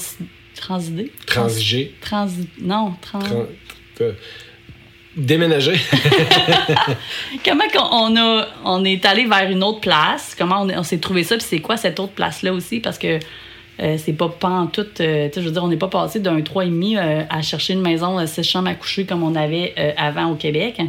[0.57, 1.13] Transidé?
[1.27, 2.29] transiger, Trans.
[2.63, 3.19] Non, trans.
[3.19, 3.47] tran-
[4.01, 4.13] euh,
[5.17, 5.81] déménager.
[7.45, 10.35] Comment on a, on est allé vers une autre place?
[10.39, 11.37] Comment on, s'est trouvé ça?
[11.37, 12.81] Puis c'est quoi cette autre place-là aussi?
[12.81, 13.19] Parce que
[13.81, 14.29] euh, c'est pas
[14.73, 14.87] tout.
[15.01, 18.19] euh, je veux dire, on n'est pas passé d'un 3,5 euh, à chercher une maison,
[18.19, 20.81] euh, six chambres à coucher comme on avait euh, avant au Québec.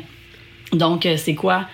[0.73, 1.65] Donc, euh, c'est quoi?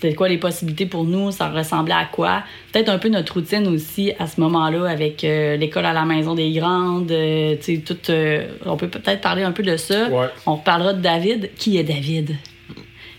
[0.00, 1.30] C'était quoi les possibilités pour nous?
[1.30, 2.42] Ça ressemblait à quoi?
[2.72, 6.34] Peut-être un peu notre routine aussi à ce moment-là avec euh, l'école à la maison
[6.34, 7.10] des grandes.
[7.12, 10.08] euh, tu sais, tout, euh, on peut peut-être parler un peu de ça.
[10.08, 10.28] Ouais.
[10.46, 11.50] On reparlera de David.
[11.58, 12.34] Qui est David?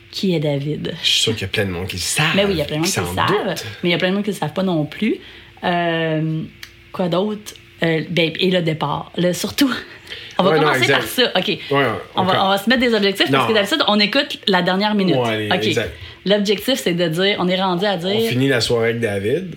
[0.09, 0.93] Qui est David?
[1.03, 2.25] Je suis sûr qu'il y a plein de monde qui le savent.
[2.35, 3.97] Mais oui, il y a plein de monde qui le savent, mais il y a
[3.99, 5.17] plein de monde qui ne le savent pas non plus.
[5.61, 7.53] Quoi d'autre?
[7.81, 9.11] Ben, et le départ.
[9.17, 9.71] Le, surtout,
[10.37, 11.31] on va Ouais, commencer par ça.
[11.35, 11.47] OK.
[11.47, 14.61] Ouais, On va, on va se mettre des objectifs parce que d'habitude, on écoute la
[14.61, 15.15] dernière minute.
[15.15, 15.63] Ouais, allez, OK.
[15.65, 15.91] exact.
[16.25, 18.29] L'objectif, c'est de dire, on est rendu à On dire.
[18.29, 19.55] finit la soirée avec David.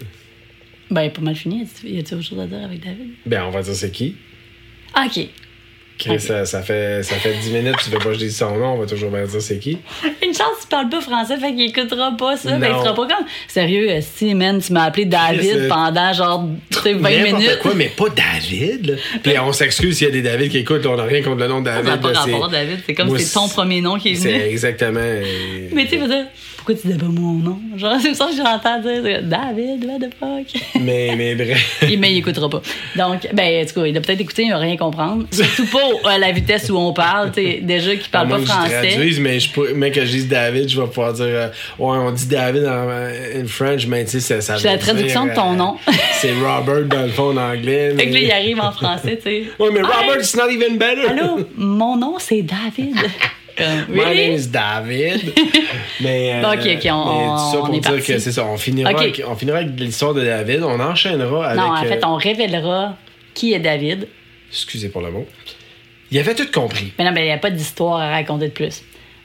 [0.91, 1.67] Ben, pas mal fini.
[1.85, 3.11] Y a-t-il autre chose à dire avec David?
[3.27, 4.17] Ben, on va dire c'est qui?
[4.95, 5.27] Ah, OK.
[6.19, 8.73] Ça, ça fait, ça fait 10 minutes, tu veux pas que je dise son nom,
[8.75, 9.79] on va toujours bien dire c'est qui.
[10.23, 12.57] Une chance, tu parles pas français, fait qu'il écoutera pas ça.
[12.59, 13.27] Ben, il sera pas comme.
[13.47, 17.43] Sérieux, euh, si, man, tu m'as appelé David euh, pendant genre tu sais, 20 N'importe
[17.43, 17.59] minutes.
[17.63, 18.87] quoi, mais pas David.
[18.91, 18.95] là.
[19.23, 21.47] Puis on s'excuse s'il y a des David qui écoutent, on n'a rien contre le
[21.49, 21.85] nom de David.
[21.87, 22.79] Ça n'a pas rapport, c'est- David.
[22.85, 24.43] C'est comme c'est ton c'est- premier nom qui est C'est venu.
[24.43, 25.01] exactement.
[25.01, 26.27] euh, Mais tu sais, je veux dire,
[26.65, 27.59] pourquoi tu dis pas mon nom?
[27.77, 29.23] Genre, c'est ça que j'entends dire.
[29.23, 30.63] David, what the fuck?
[30.81, 31.83] mais, mais bref.
[31.91, 32.63] Et- mais il écoutera pas.
[32.97, 35.27] Donc, ben, en tout cas, il a peut-être écouté, il va rien comprendre.
[35.31, 38.37] Surtout pas à la vitesse où on parle, tu sais, déjà qui parle À pas
[38.37, 38.89] que je français.
[38.89, 41.49] traduise, mais je mais que je dise David, je vais pouvoir dire euh,
[41.79, 45.25] Ouais, on dit David en in French, mais tu sais, ça, ça C'est la traduction
[45.25, 45.77] dire, de ton euh, nom.
[46.21, 47.95] c'est Robert dans le fond en anglais.
[47.97, 49.45] Fait que là, mais- il arrive en français, tu sais.
[49.59, 49.83] Ouais, mais.
[49.83, 51.09] Robert, it's not even better.
[51.09, 52.97] Allô, mon nom c'est David.
[53.57, 54.27] Comme, My really?
[54.29, 55.33] name is David.
[56.01, 58.13] mais, euh, Ok, ok, on- mais tout ça on pour est dire parti.
[58.13, 58.45] que c'est ça.
[58.47, 59.01] On finira, Ok.
[59.01, 60.63] avec, on finira avec l'histoire de David.
[60.63, 61.61] On enchaînera avec.
[61.61, 62.97] Non, en fait, euh, on révélera
[63.35, 64.09] qui est David.
[64.51, 65.27] Excusez pour le mot.
[66.11, 66.93] Il avait tout compris.
[66.99, 68.83] Mais non, mais il n'y a pas d'histoire à raconter de plus.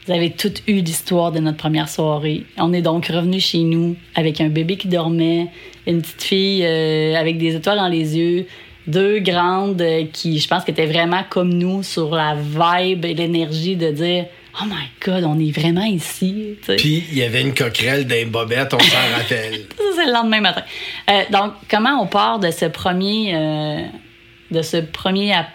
[0.07, 2.43] Vous avez toutes eu l'histoire de notre première soirée.
[2.57, 5.47] On est donc revenu chez nous avec un bébé qui dormait,
[5.85, 8.47] une petite fille euh, avec des étoiles dans les yeux,
[8.89, 13.13] deux grandes euh, qui, je pense, qui étaient vraiment comme nous sur la vibe et
[13.13, 14.25] l'énergie de dire
[14.61, 16.57] Oh my God, on est vraiment ici.
[16.77, 19.61] Puis il y avait une coquerelle d'un bobette, on s'en rappelle.
[19.95, 20.63] C'est le lendemain matin.
[21.09, 23.79] Euh, donc, comment on part de ce premier, euh,
[24.51, 25.47] de ce premier app-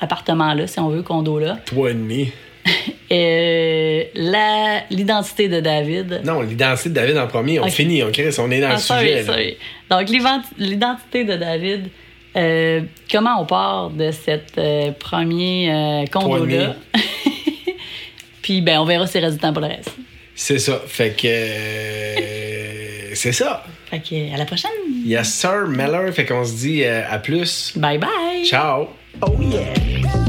[0.00, 1.58] appartement-là, si on veut, condo-là?
[1.66, 2.30] Toi et demi.
[3.12, 6.20] Euh, la- L'identité de David.
[6.24, 7.58] Non, l'identité de David en premier.
[7.58, 9.22] On finit, on crée, on est dans Ah, le sorry, sujet.
[9.24, 9.56] sorry.
[9.90, 11.88] Donc, l'ident- l'identité de David.
[12.36, 16.74] Euh, comment on part de cette euh, premier euh, condo-là?
[18.42, 19.94] Puis, ben, on verra si il reste du temps pour le reste.
[20.34, 20.80] C'est ça.
[20.86, 21.26] Fait que.
[21.26, 23.64] euh, c'est ça.
[23.90, 24.70] Fait que, à la prochaine.
[25.04, 26.12] Yes, sir, Meller.
[26.12, 27.72] Fait qu'on se dit euh, à plus.
[27.76, 28.44] Bye bye.
[28.44, 28.88] Ciao.
[29.22, 30.19] Oh yeah.